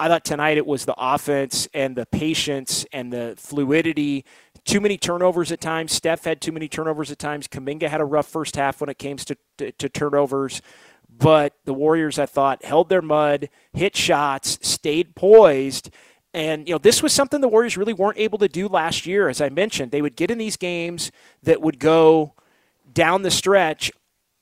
I 0.00 0.08
thought 0.08 0.24
tonight 0.24 0.56
it 0.56 0.66
was 0.66 0.86
the 0.86 0.94
offense 0.96 1.68
and 1.74 1.94
the 1.94 2.06
patience 2.06 2.86
and 2.90 3.12
the 3.12 3.34
fluidity. 3.36 4.24
Too 4.64 4.80
many 4.80 4.96
turnovers 4.96 5.52
at 5.52 5.60
times. 5.60 5.92
Steph 5.92 6.24
had 6.24 6.40
too 6.40 6.52
many 6.52 6.68
turnovers 6.68 7.10
at 7.10 7.18
times. 7.18 7.46
Kuminga 7.48 7.88
had 7.88 8.00
a 8.00 8.04
rough 8.06 8.26
first 8.26 8.56
half 8.56 8.80
when 8.80 8.88
it 8.88 8.98
came 8.98 9.18
to, 9.18 9.36
to, 9.58 9.72
to 9.72 9.88
turnovers. 9.90 10.62
But 11.20 11.54
the 11.66 11.74
Warriors, 11.74 12.18
I 12.18 12.26
thought, 12.26 12.64
held 12.64 12.88
their 12.88 13.02
mud, 13.02 13.50
hit 13.72 13.94
shots, 13.94 14.58
stayed 14.62 15.14
poised. 15.14 15.90
And, 16.32 16.66
you 16.66 16.74
know, 16.74 16.78
this 16.78 17.02
was 17.02 17.12
something 17.12 17.40
the 17.40 17.48
Warriors 17.48 17.76
really 17.76 17.92
weren't 17.92 18.18
able 18.18 18.38
to 18.38 18.48
do 18.48 18.66
last 18.68 19.06
year. 19.06 19.28
As 19.28 19.40
I 19.40 19.50
mentioned, 19.50 19.90
they 19.90 20.02
would 20.02 20.16
get 20.16 20.30
in 20.30 20.38
these 20.38 20.56
games 20.56 21.12
that 21.42 21.60
would 21.60 21.78
go 21.78 22.34
down 22.92 23.22
the 23.22 23.30
stretch 23.30 23.92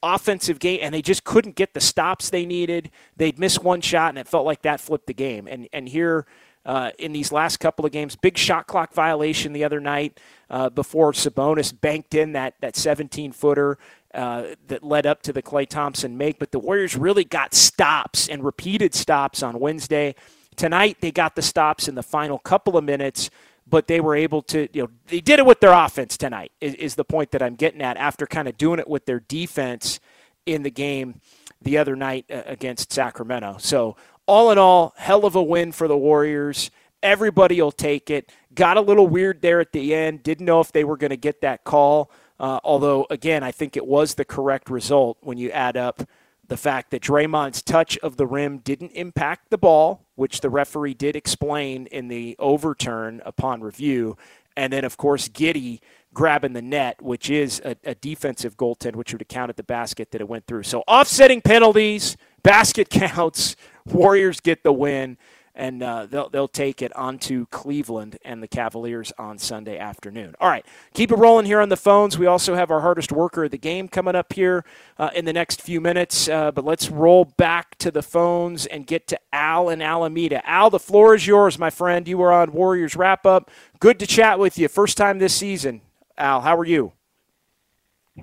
offensive 0.03 0.61
game 0.61 0.79
and 0.81 0.95
they 0.95 1.03
just 1.03 1.25
couldn't 1.25 1.57
get 1.57 1.75
the 1.75 1.81
stops 1.81 2.31
they 2.31 2.47
needed. 2.47 2.91
They'd 3.17 3.39
miss 3.39 3.59
one 3.59 3.81
shot 3.81 4.11
and 4.11 4.19
it 4.19 4.29
felt 4.29 4.47
like 4.47 4.63
that 4.63 4.81
flipped 4.81 5.07
the 5.07 5.15
game. 5.15 5.49
And 5.49 5.69
and 5.73 5.89
here 5.89 6.27
uh, 6.65 6.91
in 6.99 7.13
these 7.13 7.33
last 7.33 7.59
couple 7.59 7.87
of 7.87 7.93
games, 7.93 8.15
big 8.15 8.37
shot 8.37 8.67
clock 8.67 8.93
violation 8.93 9.53
the 9.53 9.65
other 9.65 9.81
night 9.81 10.21
uh, 10.51 10.69
before 10.69 11.13
Sabonis 11.13 11.79
banked 11.79 12.15
in 12.15 12.33
that 12.33 12.55
that 12.61 12.77
17 12.77 13.33
footer 13.33 13.79
uh, 14.15 14.55
that 14.67 14.83
led 14.83 15.07
up 15.07 15.23
to 15.23 15.33
the 15.33 15.43
Klay 15.43 15.69
Thompson 15.69 16.17
make. 16.17 16.39
But 16.39 16.53
the 16.53 16.59
Warriors 16.59 16.97
really 16.97 17.25
got 17.25 17.55
stops 17.55 18.29
and 18.29 18.45
repeated 18.45 18.95
stops 18.95 19.43
on 19.43 19.61
Wednesday. 19.61 20.15
Tonight, 20.57 20.99
they 21.01 21.11
got 21.13 21.37
the 21.37 21.43
stops 21.43 21.89
in 21.89 21.95
the 21.95 22.03
final 22.03 22.39
couple 22.39 22.77
of 22.77 22.85
minutes, 22.85 23.31
but 23.67 23.87
they 23.87 24.01
were 24.01 24.17
able 24.17 24.43
to, 24.43 24.69
you 24.73 24.83
know, 24.83 24.89
they 25.07 25.21
did 25.21 25.39
it 25.39 25.47
with 25.47 25.61
their 25.61 25.73
offense 25.73 26.17
tonight, 26.17 26.53
is, 26.61 26.75
is 26.75 26.95
the 26.97 27.05
point 27.05 27.31
that 27.31 27.43
I'm 27.43 27.55
getting 27.55 27.83
at 27.83 27.97
after 27.97 28.27
kind 28.27 28.49
of 28.49 28.57
doing 28.59 28.81
it 28.81 28.89
with 28.89 29.07
their 29.07 29.21
defense 29.21 30.01
in 30.47 30.63
the 30.63 30.71
game 30.71 31.21
the 31.61 31.79
other 31.79 31.95
night 31.95 32.25
uh, 32.31 32.43
against 32.47 32.93
Sacramento. 32.93 33.57
So, 33.61 33.97
all 34.27 34.51
in 34.51 34.59
all, 34.59 34.95
hell 34.97 35.25
of 35.25 35.37
a 35.37 35.43
win 35.43 35.73
for 35.73 35.89
the 35.89 35.97
Warriors. 35.97 36.71
Everybody 37.03 37.63
will 37.63 37.73
take 37.73 38.11
it. 38.11 38.31
Got 38.55 38.77
a 38.77 38.81
little 38.81 39.07
weird 39.07 39.41
there 39.41 39.61
at 39.61 39.73
the 39.73 39.95
end. 39.95 40.23
Didn't 40.23 40.45
know 40.45 40.61
if 40.61 40.73
they 40.73 40.85
were 40.85 40.97
going 40.97 41.11
to 41.11 41.17
get 41.17 41.41
that 41.41 41.65
call. 41.65 42.11
Uh, 42.41 42.61
although, 42.63 43.07
again, 43.11 43.43
I 43.43 43.53
think 43.53 43.77
it 43.77 43.87
was 43.87 44.15
the 44.15 44.25
correct 44.25 44.71
result 44.71 45.19
when 45.21 45.39
you 45.39 45.51
add 45.51 45.77
up 45.77 46.03
the 46.47 46.57
fact 46.57 46.91
that 46.91 47.03
Draymond's 47.03 47.63
touch 47.63 47.99
of 47.99 48.17
the 48.17 48.27
rim 48.27 48.59
didn't 48.59 48.93
impact 48.93 49.51
the 49.51 49.59
ball, 49.59 50.07
which 50.15 50.41
the 50.41 50.49
referee 50.49 50.95
did 50.95 51.15
explain 51.15 51.87
in 51.89 52.09
the 52.09 52.37
overturn 52.39 53.21
upon 53.25 53.61
review. 53.61 54.17
And 54.57 54.73
then, 54.73 54.85
of 54.85 54.97
course, 54.97 55.29
Giddey 55.29 55.81
grabbing 56.15 56.55
the 56.55 56.63
net, 56.63 57.03
which 57.03 57.29
is 57.29 57.61
a, 57.65 57.77
a 57.85 57.95
defensive 57.95 58.57
goaltend, 58.57 58.97
which 58.97 59.13
would 59.13 59.21
have 59.21 59.29
counted 59.29 59.57
the 59.57 59.63
basket 59.63 60.11
that 60.11 60.21
it 60.21 60.29
went 60.29 60.47
through. 60.47 60.63
So, 60.63 60.83
offsetting 60.89 61.43
penalties, 61.43 62.17
basket 62.43 62.89
counts, 62.91 63.55
Warriors 63.85 64.41
get 64.41 64.63
the 64.63 64.73
win 64.73 65.17
and 65.59 65.83
uh, 65.83 66.07
they'll, 66.07 66.29
they'll 66.31 66.49
take 66.49 66.81
it 66.81 66.95
onto 66.97 67.45
Cleveland 67.47 68.17
and 68.25 68.43
the 68.43 68.49
Cavaliers 68.49 69.13
on 69.19 69.39
Sunday 69.39 69.77
afternoon. 69.77 70.35
All 70.41 70.49
right, 70.49 70.65
keep 70.95 71.11
it 71.11 71.17
rolling 71.17 71.45
here 71.45 71.61
on 71.61 71.69
the 71.69 71.77
phones. 71.77 72.17
We 72.17 72.27
also 72.27 72.55
have 72.55 72.71
our 72.71 72.81
hardest 72.81 73.11
worker 73.11 73.45
of 73.45 73.51
the 73.51 73.59
game 73.59 73.89
coming 73.89 74.15
up 74.15 74.33
here 74.33 74.65
uh, 74.99 75.11
in 75.15 75.25
the 75.25 75.33
next 75.33 75.61
few 75.61 75.81
minutes, 75.81 76.29
uh, 76.29 76.53
but 76.53 76.65
let's 76.65 76.89
roll 76.91 77.25
back 77.25 77.77
to 77.79 77.91
the 77.91 78.03
phones 78.03 78.67
and 78.67 78.87
get 78.87 79.09
to 79.09 79.19
Al 79.33 79.69
and 79.69 79.83
Alameda. 79.83 80.49
Al, 80.49 80.71
the 80.71 80.79
floor 80.79 81.15
is 81.15 81.27
yours, 81.27 81.59
my 81.59 81.71
friend. 81.71 82.07
You 82.07 82.19
were 82.19 82.33
on 82.33 82.53
Warriors 82.53 82.95
Wrap 82.95 83.27
Up. 83.27 83.51
Good 83.81 83.99
to 83.99 84.07
chat 84.07 84.39
with 84.39 84.59
you. 84.59 84.69
First 84.69 84.97
time 84.97 85.19
this 85.19 85.35
season. 85.35 85.83
Al, 86.17 86.41
how 86.41 86.57
are 86.57 86.65
you? 86.65 86.93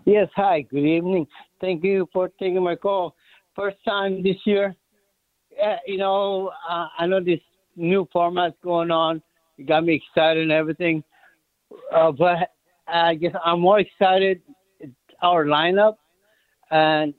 Yes, 0.05 0.29
hi. 0.35 0.61
Good 0.61 0.85
evening. 0.85 1.27
Thank 1.59 1.83
you 1.83 2.07
for 2.13 2.29
taking 2.39 2.63
my 2.63 2.75
call. 2.75 3.15
First 3.55 3.77
time 3.85 4.21
this 4.23 4.35
year 4.45 4.75
uh, 5.63 5.77
you 5.85 5.97
know, 5.97 6.51
uh, 6.69 6.87
I 6.97 7.07
know 7.07 7.23
this 7.23 7.39
new 7.75 8.07
format's 8.11 8.57
going 8.63 8.91
on. 8.91 9.21
It 9.57 9.67
got 9.67 9.85
me 9.85 9.95
excited 9.95 10.43
and 10.43 10.51
everything. 10.51 11.03
Uh, 11.93 12.11
but 12.11 12.51
I 12.87 13.15
guess 13.15 13.33
I'm 13.43 13.61
more 13.61 13.79
excited 13.79 14.41
our 15.21 15.45
lineup 15.45 15.95
and 16.71 17.13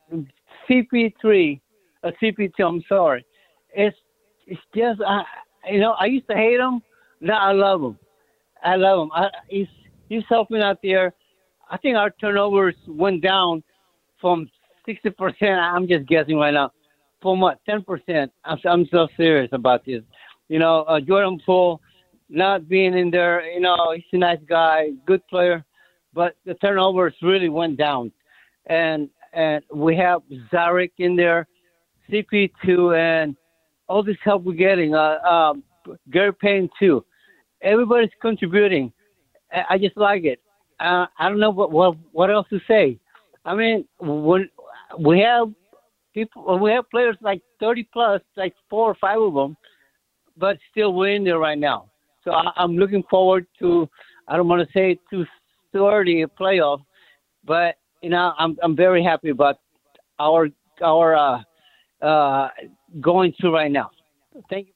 CP3, 0.69 1.61
uh, 2.05 2.11
CP2. 2.23 2.53
I'm 2.61 2.83
sorry. 2.89 3.25
It's 3.75 3.97
it's 4.47 4.61
just 4.75 5.01
uh, 5.01 5.23
you 5.71 5.81
know 5.81 5.93
I 5.93 6.07
used 6.07 6.29
to 6.29 6.37
hate 6.37 6.61
him. 6.61 6.81
Now 7.21 7.39
I 7.39 7.53
love 7.53 7.83
him. 7.83 7.99
I 8.63 8.77
love 8.77 9.03
him. 9.03 9.11
I, 9.13 9.29
he's 9.49 9.69
he's 10.09 10.25
helping 10.29 10.63
out 10.63 10.79
there. 10.83 11.15
I 11.71 11.77
think 11.79 11.97
our 11.97 12.11
turnovers 12.11 12.77
went 12.87 13.23
down 13.23 13.63
from 14.21 14.49
60%. 14.87 15.35
I'm 15.43 15.89
just 15.89 16.07
guessing 16.07 16.37
right 16.37 16.55
now 16.55 16.71
for 17.27 17.37
what? 17.37 17.59
Ten 17.69 17.83
percent. 17.83 18.31
I'm, 18.45 18.87
so 18.89 19.09
serious 19.17 19.49
about 19.51 19.85
this. 19.85 20.03
You 20.49 20.61
know, 20.61 20.83
uh, 20.83 21.01
Jordan 21.01 21.41
Poole 21.45 21.81
not 22.29 22.69
being 22.69 22.97
in 22.97 23.11
there. 23.11 23.45
You 23.51 23.59
know, 23.59 23.93
he's 23.97 24.05
a 24.13 24.19
nice 24.19 24.39
guy, 24.49 24.91
good 25.07 25.27
player, 25.27 25.65
but 26.15 26.37
the 26.45 26.55
turnovers 26.55 27.15
really 27.23 27.49
went 27.49 27.79
down, 27.79 28.13
and 28.67 29.11
and 29.33 29.65
we 29.75 29.97
have 29.97 30.23
Saric 30.53 30.93
in 30.99 31.17
there, 31.17 31.49
CP2, 32.09 32.97
and 32.97 33.37
all 33.89 34.05
this 34.05 34.17
help 34.23 34.45
we're 34.45 34.55
getting. 34.55 34.95
Uh, 34.95 35.19
um, 35.19 35.65
Gary 36.13 36.33
Payton 36.33 36.71
II. 36.81 37.01
Everybody's 37.61 38.11
contributing. 38.23 38.93
I, 39.53 39.65
I 39.71 39.79
just 39.79 39.97
like 39.97 40.23
it. 40.23 40.41
Uh, 40.79 41.07
I 41.19 41.29
don't 41.29 41.41
know 41.41 41.51
what, 41.51 41.73
what 41.73 41.97
what 42.13 42.31
else 42.31 42.47
to 42.51 42.61
say. 42.69 43.01
I 43.45 43.57
mean, 43.57 43.85
when 43.99 44.49
we 45.01 45.21
have 45.21 45.49
people 46.17 46.59
we 46.59 46.71
have 46.73 46.91
players 46.91 47.17
like 47.21 47.43
30 47.61 47.89
plus, 47.93 48.23
like 48.37 48.55
four 48.71 48.91
or 48.91 48.97
five 49.01 49.21
of 49.21 49.35
them, 49.35 49.57
but 50.37 50.57
still 50.71 50.93
we're 50.95 51.15
in 51.15 51.25
there 51.25 51.39
right 51.39 51.59
now. 51.59 51.91
So 52.25 52.33
I, 52.33 52.65
am 52.65 52.77
looking 52.77 53.05
forward 53.09 53.47
to. 53.61 53.89
I 54.27 54.37
don't 54.37 54.49
want 54.49 54.67
to 54.67 54.73
say 54.73 54.99
too 55.11 55.27
early 55.75 56.23
a 56.23 56.27
playoff, 56.27 56.81
but 57.45 57.77
you 58.03 58.11
know 58.11 58.33
I'm 58.39 58.57
I'm 58.63 58.75
very 58.75 59.05
happy 59.05 59.29
about 59.29 59.57
our 60.19 60.49
our 60.83 61.15
uh, 61.15 62.05
uh, 62.05 62.49
going 63.01 63.33
through 63.39 63.55
right 63.55 63.71
now. 63.71 63.91
Thank 64.51 64.69
you. 64.69 64.73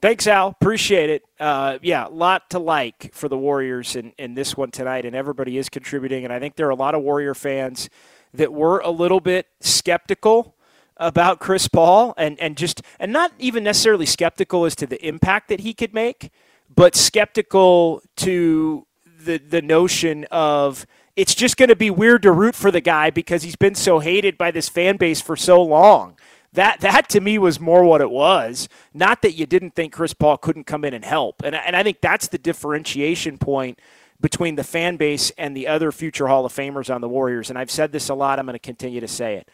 Thanks, 0.00 0.26
Al. 0.26 0.48
Appreciate 0.48 1.10
it. 1.10 1.22
Uh, 1.38 1.78
yeah, 1.80 2.08
a 2.08 2.10
lot 2.10 2.50
to 2.50 2.58
like 2.58 3.14
for 3.14 3.28
the 3.28 3.36
Warriors 3.36 3.94
in, 3.94 4.12
in 4.18 4.34
this 4.34 4.56
one 4.56 4.72
tonight, 4.72 5.04
and 5.04 5.14
everybody 5.14 5.58
is 5.58 5.68
contributing. 5.68 6.24
And 6.24 6.32
I 6.32 6.40
think 6.40 6.56
there 6.56 6.66
are 6.66 6.70
a 6.70 6.76
lot 6.76 6.96
of 6.96 7.02
Warrior 7.02 7.34
fans 7.34 7.88
that 8.34 8.52
were 8.52 8.78
a 8.80 8.90
little 8.90 9.20
bit 9.20 9.46
skeptical 9.60 10.54
about 10.96 11.40
Chris 11.40 11.68
Paul 11.68 12.14
and, 12.16 12.38
and 12.40 12.56
just 12.56 12.82
and 12.98 13.12
not 13.12 13.32
even 13.38 13.64
necessarily 13.64 14.06
skeptical 14.06 14.64
as 14.64 14.74
to 14.76 14.86
the 14.86 15.04
impact 15.06 15.48
that 15.48 15.60
he 15.60 15.74
could 15.74 15.92
make, 15.92 16.30
but 16.74 16.94
skeptical 16.94 18.02
to 18.16 18.86
the 19.24 19.38
the 19.38 19.62
notion 19.62 20.26
of 20.30 20.86
it's 21.16 21.34
just 21.34 21.56
going 21.56 21.68
to 21.68 21.76
be 21.76 21.90
weird 21.90 22.22
to 22.22 22.32
root 22.32 22.54
for 22.54 22.70
the 22.70 22.80
guy 22.80 23.10
because 23.10 23.42
he's 23.42 23.56
been 23.56 23.74
so 23.74 23.98
hated 23.98 24.38
by 24.38 24.50
this 24.50 24.68
fan 24.68 24.96
base 24.96 25.20
for 25.20 25.36
so 25.36 25.62
long. 25.62 26.16
That 26.54 26.80
that 26.80 27.08
to 27.10 27.20
me 27.20 27.38
was 27.38 27.58
more 27.58 27.84
what 27.84 28.00
it 28.00 28.10
was. 28.10 28.68
Not 28.92 29.22
that 29.22 29.32
you 29.32 29.46
didn't 29.46 29.74
think 29.74 29.92
Chris 29.92 30.14
Paul 30.14 30.36
couldn't 30.36 30.64
come 30.64 30.84
in 30.84 30.94
and 30.94 31.04
help. 31.04 31.42
And 31.42 31.54
and 31.54 31.74
I 31.74 31.82
think 31.82 32.00
that's 32.00 32.28
the 32.28 32.38
differentiation 32.38 33.38
point 33.38 33.78
between 34.22 34.54
the 34.54 34.64
fan 34.64 34.96
base 34.96 35.30
and 35.36 35.54
the 35.54 35.66
other 35.66 35.92
future 35.92 36.28
Hall 36.28 36.46
of 36.46 36.52
Famers 36.52 36.94
on 36.94 37.00
the 37.00 37.08
Warriors. 37.08 37.50
And 37.50 37.58
I've 37.58 37.70
said 37.70 37.92
this 37.92 38.08
a 38.08 38.14
lot, 38.14 38.38
I'm 38.38 38.46
going 38.46 38.54
to 38.54 38.58
continue 38.58 39.00
to 39.00 39.08
say 39.08 39.34
it. 39.34 39.50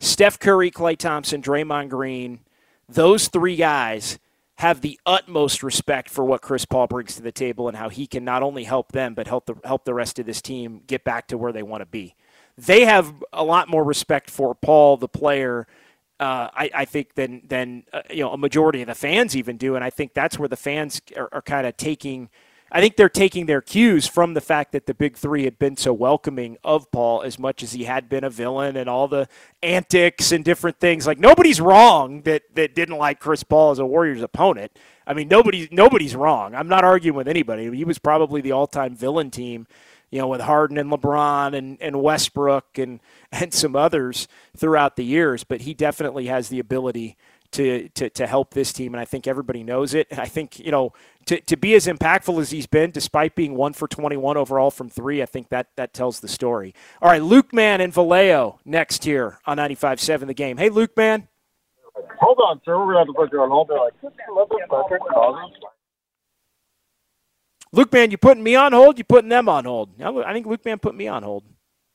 Steph 0.00 0.38
Curry, 0.38 0.70
Klay 0.70 0.98
Thompson, 0.98 1.40
Draymond 1.40 1.88
Green, 1.88 2.40
those 2.88 3.28
three 3.28 3.56
guys 3.56 4.18
have 4.56 4.80
the 4.80 4.98
utmost 5.06 5.62
respect 5.62 6.10
for 6.10 6.24
what 6.24 6.42
Chris 6.42 6.64
Paul 6.64 6.88
brings 6.88 7.14
to 7.14 7.22
the 7.22 7.32
table 7.32 7.68
and 7.68 7.76
how 7.76 7.88
he 7.88 8.06
can 8.06 8.24
not 8.24 8.42
only 8.42 8.64
help 8.64 8.90
them 8.92 9.14
but 9.14 9.28
help 9.28 9.46
the 9.46 9.54
help 9.64 9.84
the 9.84 9.94
rest 9.94 10.18
of 10.18 10.26
this 10.26 10.42
team 10.42 10.82
get 10.86 11.04
back 11.04 11.28
to 11.28 11.38
where 11.38 11.52
they 11.52 11.62
want 11.62 11.80
to 11.80 11.86
be. 11.86 12.14
They 12.56 12.84
have 12.84 13.22
a 13.32 13.44
lot 13.44 13.68
more 13.68 13.84
respect 13.84 14.30
for 14.30 14.56
Paul, 14.56 14.96
the 14.96 15.06
player, 15.06 15.68
uh, 16.18 16.48
I, 16.52 16.70
I, 16.74 16.84
think 16.84 17.14
than 17.14 17.42
than 17.46 17.84
uh, 17.92 18.02
you 18.10 18.24
know 18.24 18.32
a 18.32 18.36
majority 18.36 18.80
of 18.82 18.88
the 18.88 18.96
fans 18.96 19.36
even 19.36 19.56
do, 19.56 19.76
and 19.76 19.84
I 19.84 19.90
think 19.90 20.14
that's 20.14 20.36
where 20.38 20.48
the 20.48 20.56
fans 20.56 21.00
are, 21.16 21.28
are 21.30 21.42
kind 21.42 21.64
of 21.64 21.76
taking 21.76 22.28
I 22.70 22.80
think 22.80 22.96
they're 22.96 23.08
taking 23.08 23.46
their 23.46 23.62
cues 23.62 24.06
from 24.06 24.34
the 24.34 24.42
fact 24.42 24.72
that 24.72 24.84
the 24.84 24.92
big 24.92 25.16
three 25.16 25.44
had 25.44 25.58
been 25.58 25.76
so 25.76 25.92
welcoming 25.92 26.58
of 26.62 26.90
Paul 26.92 27.22
as 27.22 27.38
much 27.38 27.62
as 27.62 27.72
he 27.72 27.84
had 27.84 28.10
been 28.10 28.24
a 28.24 28.30
villain 28.30 28.76
and 28.76 28.90
all 28.90 29.08
the 29.08 29.26
antics 29.62 30.32
and 30.32 30.44
different 30.44 30.78
things. 30.78 31.06
Like 31.06 31.18
nobody's 31.18 31.60
wrong 31.60 32.22
that, 32.22 32.42
that 32.54 32.74
didn't 32.74 32.98
like 32.98 33.20
Chris 33.20 33.42
Paul 33.42 33.70
as 33.70 33.78
a 33.78 33.86
Warriors 33.86 34.22
opponent. 34.22 34.72
I 35.06 35.14
mean, 35.14 35.28
nobody 35.28 35.66
nobody's 35.72 36.14
wrong. 36.14 36.54
I'm 36.54 36.68
not 36.68 36.84
arguing 36.84 37.16
with 37.16 37.28
anybody. 37.28 37.74
He 37.74 37.84
was 37.84 37.98
probably 37.98 38.42
the 38.42 38.52
all 38.52 38.66
time 38.66 38.94
villain 38.94 39.30
team, 39.30 39.66
you 40.10 40.18
know, 40.18 40.28
with 40.28 40.42
Harden 40.42 40.76
and 40.76 40.90
LeBron 40.90 41.56
and, 41.56 41.78
and 41.80 42.02
Westbrook 42.02 42.76
and, 42.76 43.00
and 43.32 43.54
some 43.54 43.74
others 43.74 44.28
throughout 44.54 44.96
the 44.96 45.04
years, 45.04 45.42
but 45.44 45.62
he 45.62 45.72
definitely 45.72 46.26
has 46.26 46.50
the 46.50 46.58
ability 46.58 47.16
to, 47.52 47.88
to, 47.90 48.10
to 48.10 48.26
help 48.26 48.52
this 48.52 48.72
team, 48.72 48.94
and 48.94 49.00
I 49.00 49.04
think 49.04 49.26
everybody 49.26 49.62
knows 49.62 49.94
it. 49.94 50.06
And 50.10 50.20
I 50.20 50.26
think, 50.26 50.58
you 50.58 50.70
know, 50.70 50.92
to, 51.26 51.40
to 51.40 51.56
be 51.56 51.74
as 51.74 51.86
impactful 51.86 52.40
as 52.40 52.50
he's 52.50 52.66
been, 52.66 52.90
despite 52.90 53.34
being 53.34 53.54
one 53.54 53.72
for 53.72 53.88
21 53.88 54.36
overall 54.36 54.70
from 54.70 54.88
three, 54.88 55.22
I 55.22 55.26
think 55.26 55.48
that, 55.48 55.68
that 55.76 55.92
tells 55.92 56.20
the 56.20 56.28
story. 56.28 56.74
All 57.00 57.10
right, 57.10 57.22
Luke 57.22 57.52
Man 57.52 57.80
and 57.80 57.92
Vallejo 57.92 58.60
next 58.64 59.04
here 59.04 59.38
on 59.46 59.56
95.7 59.56 60.26
The 60.26 60.34
Game. 60.34 60.56
Hey, 60.58 60.68
Luke 60.68 60.96
Man. 60.96 61.28
Hold 62.20 62.38
on, 62.44 62.60
sir. 62.64 62.78
We're 62.78 62.92
going 62.92 62.94
to 62.94 62.98
have 62.98 63.06
to 63.08 63.12
put 63.14 63.32
you 63.32 63.40
on 63.40 63.50
hold. 63.50 63.68
They're 63.68 63.78
like, 63.78 63.94
a 64.02 64.32
little 64.32 64.46
bit 64.46 64.58
Luke 67.70 67.92
Man, 67.92 68.10
you 68.10 68.18
putting 68.18 68.42
me 68.42 68.54
on 68.56 68.72
hold? 68.72 68.98
You 68.98 69.04
putting 69.04 69.28
them 69.28 69.48
on 69.48 69.64
hold? 69.64 69.90
I 70.02 70.32
think 70.32 70.46
Luke 70.46 70.64
Man 70.64 70.78
put 70.78 70.94
me 70.94 71.06
on 71.06 71.22
hold. 71.22 71.44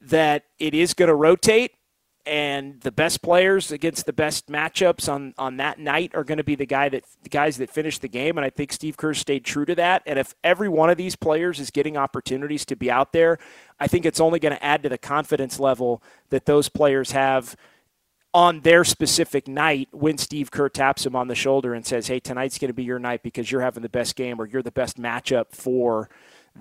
that 0.01 0.45
it 0.59 0.73
is 0.73 0.93
going 0.93 1.09
to 1.09 1.15
rotate 1.15 1.73
and 2.27 2.81
the 2.81 2.91
best 2.91 3.21
players 3.21 3.71
against 3.71 4.05
the 4.05 4.13
best 4.13 4.47
matchups 4.47 5.11
on, 5.11 5.33
on 5.37 5.57
that 5.57 5.79
night 5.79 6.11
are 6.13 6.23
going 6.23 6.37
to 6.37 6.43
be 6.43 6.55
the 6.55 6.65
guy 6.65 6.89
that 6.89 7.05
the 7.23 7.29
guys 7.29 7.57
that 7.57 7.69
finish 7.69 7.97
the 7.97 8.07
game 8.07 8.37
and 8.37 8.45
I 8.45 8.49
think 8.49 8.73
Steve 8.73 8.97
Kerr 8.97 9.13
stayed 9.13 9.45
true 9.45 9.65
to 9.65 9.75
that 9.75 10.03
and 10.05 10.19
if 10.19 10.35
every 10.43 10.69
one 10.69 10.89
of 10.89 10.97
these 10.97 11.15
players 11.15 11.59
is 11.59 11.71
getting 11.71 11.95
opportunities 11.95 12.65
to 12.65 12.75
be 12.75 12.91
out 12.91 13.13
there 13.13 13.39
I 13.79 13.87
think 13.87 14.05
it's 14.05 14.19
only 14.19 14.39
going 14.39 14.55
to 14.55 14.63
add 14.63 14.83
to 14.83 14.89
the 14.89 14.97
confidence 14.97 15.59
level 15.59 16.03
that 16.29 16.45
those 16.45 16.69
players 16.69 17.11
have 17.11 17.55
on 18.33 18.59
their 18.59 18.83
specific 18.83 19.47
night 19.47 19.87
when 19.91 20.17
Steve 20.17 20.51
Kerr 20.51 20.69
taps 20.69 21.05
him 21.05 21.15
on 21.15 21.29
the 21.29 21.35
shoulder 21.35 21.73
and 21.73 21.85
says 21.85 22.07
hey 22.07 22.19
tonight's 22.19 22.57
going 22.57 22.69
to 22.69 22.73
be 22.73 22.83
your 22.83 22.99
night 22.99 23.23
because 23.23 23.49
you're 23.51 23.61
having 23.61 23.83
the 23.83 23.89
best 23.89 24.15
game 24.15 24.39
or 24.39 24.45
you're 24.45 24.61
the 24.61 24.71
best 24.71 24.97
matchup 24.97 25.47
for 25.51 26.09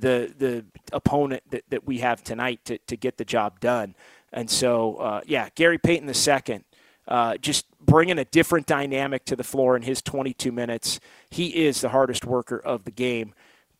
the 0.01 0.33
the 0.39 0.65
opponent 0.93 1.43
that, 1.51 1.65
that 1.71 1.87
we 1.87 1.99
have 1.99 2.23
tonight 2.23 2.65
to, 2.65 2.79
to 2.79 2.97
get 2.97 3.17
the 3.17 3.25
job 3.25 3.61
done. 3.61 3.95
And 4.33 4.51
so, 4.51 4.97
uh, 4.97 5.21
yeah, 5.27 5.49
Gary 5.55 5.79
Payton 5.79 6.09
II, 6.09 6.61
uh, 7.09 7.37
just 7.39 7.67
bringing 7.81 8.19
a 8.19 8.25
different 8.25 8.67
dynamic 8.67 9.25
to 9.27 9.37
the 9.37 9.45
floor 9.45 9.77
in 9.77 9.83
his 9.83 10.03
22 10.03 10.51
minutes. 10.53 11.01
He 11.31 11.65
is 11.65 11.81
the 11.81 11.91
hardest 11.91 12.25
worker 12.25 12.59
of 12.59 12.85
the 12.85 12.91
game 12.91 13.35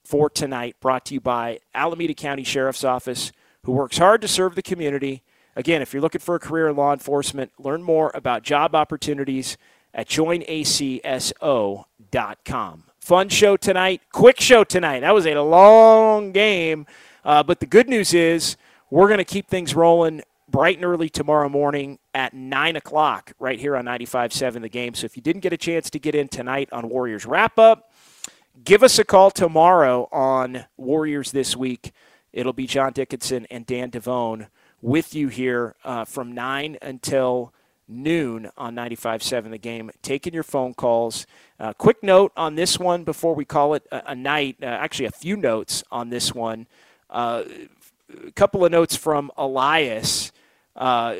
for 0.05 0.31
tonight, 0.31 0.77
brought 0.81 1.05
to 1.07 1.15
you 1.15 1.21
by 1.21 1.59
Alameda 1.75 2.15
County 2.15 2.45
Sheriff's 2.45 2.85
Office, 2.85 3.33
who 3.65 3.73
works 3.73 3.99
hard 3.99 4.21
to 4.23 4.29
serve 4.29 4.55
the 4.55 4.63
community. 4.63 5.25
Again, 5.57 5.83
if 5.83 5.93
you're 5.93 6.03
looking 6.03 6.21
for 6.21 6.37
a 6.37 6.39
career 6.39 6.69
in 6.69 6.77
law 6.77 6.93
enforcement, 6.93 7.51
learn 7.59 7.83
more 7.83 8.13
about 8.15 8.45
job 8.45 8.77
opportunities 8.77 9.57
at 9.93 10.09
joinacso.com. 10.09 11.85
Fun 13.01 13.29
show 13.29 13.57
tonight, 13.57 14.03
quick 14.13 14.41
show 14.41 14.63
tonight. 14.65 15.01
That 15.01 15.15
was 15.15 15.27
a 15.27 15.35
long 15.41 16.33
game, 16.33 16.87
uh, 17.25 17.43
but 17.43 17.61
the 17.61 17.67
good 17.67 17.89
news 17.89 18.15
is 18.15 18.57
we're 18.91 19.09
going 19.09 19.19
to 19.19 19.25
keep 19.25 19.49
things 19.49 19.75
rolling 19.75 20.23
bright 20.57 20.77
and 20.77 20.87
early 20.87 21.11
tomorrow 21.11 21.51
morning 21.51 21.99
at 22.15 22.33
9 22.33 22.77
o'clock 22.77 23.31
right 23.39 23.61
here 23.61 23.77
on 23.77 23.85
95.7 23.85 24.63
The 24.63 24.71
Game. 24.71 24.95
So 24.95 25.05
if 25.05 25.15
you 25.15 25.23
didn't 25.23 25.43
get 25.43 25.53
a 25.53 25.59
chance 25.59 25.91
to 25.91 25.99
get 25.99 26.15
in 26.15 26.29
tonight 26.29 26.71
on 26.73 26.89
Warriors 26.89 27.27
Wrap 27.27 27.59
Up, 27.59 27.93
give 28.65 28.83
us 28.83 28.99
a 28.99 29.05
call 29.05 29.31
tomorrow 29.31 30.09
on 30.11 30.65
Warriors 30.79 31.31
This 31.31 31.55
Week. 31.55 31.93
It'll 32.33 32.55
be 32.55 32.67
John 32.67 32.95
Dickinson 32.95 33.47
and 33.51 33.67
Dan 33.67 33.91
Devine 33.91 34.47
with 34.81 35.15
you 35.15 35.29
here 35.29 35.75
uh, 35.85 36.07
from 36.07 36.33
9 36.33 36.79
until 36.81 37.53
noon 37.87 38.49
on 38.57 38.75
95.7 38.75 39.51
The 39.51 39.59
Game, 39.59 39.91
taking 40.01 40.33
your 40.33 40.43
phone 40.43 40.73
calls. 40.73 41.27
Uh, 41.61 41.75
quick 41.75 42.03
note 42.03 42.33
on 42.35 42.55
this 42.55 42.79
one 42.79 43.05
before 43.05 43.35
we 43.35 43.45
call 43.45 43.75
it 43.75 43.87
a, 43.93 44.05
a 44.07 44.15
night, 44.15 44.57
uh, 44.63 44.65
actually, 44.65 45.05
a 45.05 45.11
few 45.11 45.37
notes 45.37 45.85
on 45.93 46.09
this 46.09 46.35
one. 46.35 46.67
Uh, 47.11 47.45
a 48.27 48.31
couple 48.31 48.65
of 48.65 48.73
notes 48.73 48.97
from 48.97 49.31
Elias. 49.37 50.33
Uh, 50.77 51.15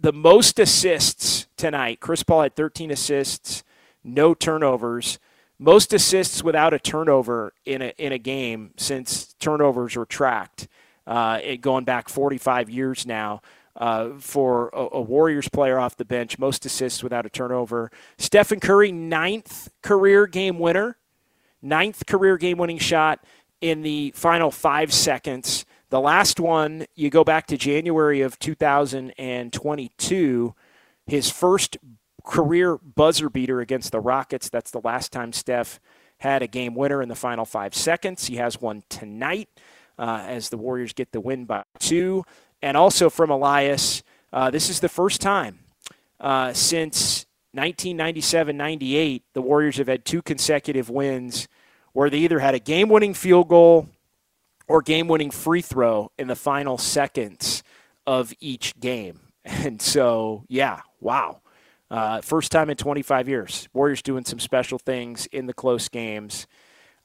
the 0.00 0.12
most 0.12 0.58
assists 0.58 1.46
tonight. 1.56 2.00
Chris 2.00 2.22
Paul 2.22 2.42
had 2.42 2.54
13 2.54 2.90
assists, 2.90 3.64
no 4.04 4.34
turnovers. 4.34 5.18
Most 5.58 5.92
assists 5.92 6.42
without 6.42 6.74
a 6.74 6.78
turnover 6.78 7.54
in 7.64 7.82
a, 7.82 7.94
in 7.96 8.12
a 8.12 8.18
game 8.18 8.72
since 8.76 9.34
turnovers 9.34 9.96
were 9.96 10.06
tracked, 10.06 10.68
uh, 11.06 11.40
going 11.60 11.84
back 11.84 12.08
45 12.08 12.70
years 12.70 13.06
now. 13.06 13.40
Uh, 13.76 14.10
for 14.20 14.68
a, 14.72 14.86
a, 14.92 15.00
Warriors 15.00 15.48
player 15.48 15.80
off 15.80 15.96
the 15.96 16.04
bench, 16.04 16.38
most 16.38 16.64
assists 16.64 17.02
without 17.02 17.26
a 17.26 17.28
turnover. 17.28 17.90
Stephen 18.18 18.60
Curry, 18.60 18.92
ninth 18.92 19.68
career 19.82 20.28
game 20.28 20.60
winner, 20.60 20.96
ninth 21.60 22.06
career 22.06 22.36
game 22.36 22.56
winning 22.56 22.78
shot 22.78 23.24
in 23.60 23.82
the 23.82 24.12
final 24.14 24.52
five 24.52 24.92
seconds. 24.92 25.64
The 25.94 26.00
last 26.00 26.40
one, 26.40 26.86
you 26.96 27.08
go 27.08 27.22
back 27.22 27.46
to 27.46 27.56
January 27.56 28.20
of 28.20 28.36
2022, 28.40 30.54
his 31.06 31.30
first 31.30 31.76
career 32.24 32.78
buzzer 32.78 33.30
beater 33.30 33.60
against 33.60 33.92
the 33.92 34.00
Rockets. 34.00 34.48
That's 34.48 34.72
the 34.72 34.80
last 34.80 35.12
time 35.12 35.32
Steph 35.32 35.78
had 36.18 36.42
a 36.42 36.48
game 36.48 36.74
winner 36.74 37.00
in 37.00 37.08
the 37.08 37.14
final 37.14 37.44
five 37.44 37.76
seconds. 37.76 38.26
He 38.26 38.38
has 38.38 38.60
one 38.60 38.82
tonight 38.88 39.48
uh, 39.96 40.24
as 40.26 40.48
the 40.48 40.56
Warriors 40.56 40.92
get 40.92 41.12
the 41.12 41.20
win 41.20 41.44
by 41.44 41.62
two. 41.78 42.24
And 42.60 42.76
also 42.76 43.08
from 43.08 43.30
Elias, 43.30 44.02
uh, 44.32 44.50
this 44.50 44.68
is 44.68 44.80
the 44.80 44.88
first 44.88 45.20
time 45.20 45.60
uh, 46.18 46.52
since 46.54 47.24
1997 47.52 48.56
98 48.56 49.22
the 49.32 49.42
Warriors 49.42 49.76
have 49.76 49.86
had 49.86 50.04
two 50.04 50.22
consecutive 50.22 50.90
wins 50.90 51.46
where 51.92 52.10
they 52.10 52.18
either 52.18 52.40
had 52.40 52.56
a 52.56 52.58
game 52.58 52.88
winning 52.88 53.14
field 53.14 53.46
goal 53.46 53.88
or 54.68 54.82
game 54.82 55.08
winning 55.08 55.30
free 55.30 55.62
throw 55.62 56.10
in 56.18 56.28
the 56.28 56.36
final 56.36 56.78
seconds 56.78 57.62
of 58.06 58.32
each 58.40 58.78
game. 58.80 59.20
And 59.46 59.82
so, 59.82 60.44
yeah, 60.48 60.80
wow. 61.00 61.42
Uh, 61.90 62.22
first 62.22 62.50
time 62.50 62.70
in 62.70 62.78
25 62.78 63.28
years. 63.28 63.68
Warriors 63.74 64.00
doing 64.00 64.24
some 64.24 64.38
special 64.38 64.78
things 64.78 65.26
in 65.26 65.44
the 65.44 65.52
close 65.52 65.90
games 65.90 66.46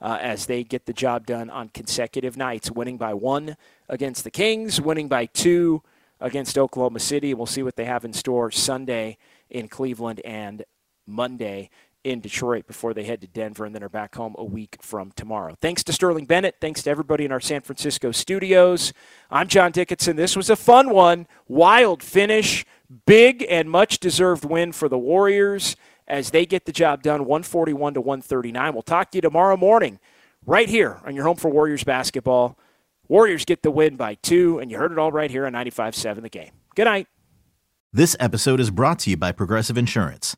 uh, 0.02 0.18
as 0.22 0.46
they 0.46 0.64
get 0.64 0.86
the 0.86 0.94
job 0.94 1.26
done 1.26 1.50
on 1.50 1.68
consecutive 1.70 2.38
nights, 2.38 2.72
winning 2.72 2.98
by 2.98 3.14
one 3.14 3.58
against 3.90 4.24
the 4.24 4.32
Kings, 4.32 4.80
winning 4.80 5.10
by 5.10 5.26
two 5.26 5.84
against 6.22 6.58
Oklahoma 6.58 7.00
City. 7.00 7.34
We'll 7.34 7.46
see 7.46 7.64
what 7.64 7.76
they 7.76 7.86
have 7.86 8.06
in 8.06 8.14
store 8.14 8.52
Sunday 8.52 9.18
in 9.50 9.68
Cleveland 9.68 10.22
and 10.24 10.64
Monday 11.06 11.70
in 12.04 12.20
Detroit 12.20 12.68
before 12.68 12.94
they 12.94 13.04
head 13.04 13.22
to 13.22 13.28
Denver 13.28 13.66
and 13.66 13.76
then 13.76 13.84
are 13.84 13.90
back 13.90 14.16
home 14.16 14.36
a 14.38 14.44
week 14.44 14.78
from 14.82 15.12
tomorrow. 15.12 15.56
Thanks 15.62 15.84
to 15.84 15.94
Sterling 15.94 16.26
Bennett. 16.26 16.56
Thanks 16.62 16.84
to 16.84 16.90
everybody 16.90 17.26
in 17.26 17.32
our 17.32 17.40
San 17.40 17.62
Francisco 17.62 18.12
studios. 18.12 18.94
I'm 19.30 19.48
John 19.48 19.72
Dickinson. 19.72 20.16
This 20.16 20.36
was 20.36 20.50
a 20.50 20.56
fun 20.56 20.90
one. 20.90 21.28
Wild 21.48 22.02
finish. 22.02 22.66
Big 23.06 23.46
and 23.50 23.70
much 23.70 24.00
deserved 24.00 24.46
win 24.46 24.72
for 24.72 24.90
the 24.90 24.98
Warriors 24.98 25.76
as 26.08 26.32
they 26.32 26.46
get 26.46 26.66
the 26.66 26.72
job 26.72 27.04
done 27.04 27.26
141 27.26 27.94
to 27.94 28.02
139. 28.02 28.74
We'll 28.74 28.82
talk 28.82 29.12
to 29.12 29.18
you 29.18 29.22
tomorrow 29.22 29.58
morning 29.58 30.00
right 30.46 30.70
here 30.70 31.00
on 31.06 31.16
your 31.16 31.26
home 31.26 31.38
for 31.38 31.50
Warriors 31.50 31.84
basketball 31.84 32.58
Warriors 33.10 33.44
get 33.44 33.64
the 33.64 33.72
win 33.72 33.96
by 33.96 34.14
two, 34.14 34.60
and 34.60 34.70
you 34.70 34.78
heard 34.78 34.92
it 34.92 35.00
all 35.00 35.12
right 35.12 35.32
here 35.32 35.48
on 35.48 35.54
95.7 35.54 36.22
The 36.22 36.30
Game. 36.30 36.52
Good 36.76 36.86
night. 36.86 37.08
This 37.92 38.16
episode 38.20 38.60
is 38.60 38.70
brought 38.70 39.00
to 39.00 39.10
you 39.10 39.18
by 39.18 39.32
Progressive 39.32 39.80
Insurance. 39.80 40.38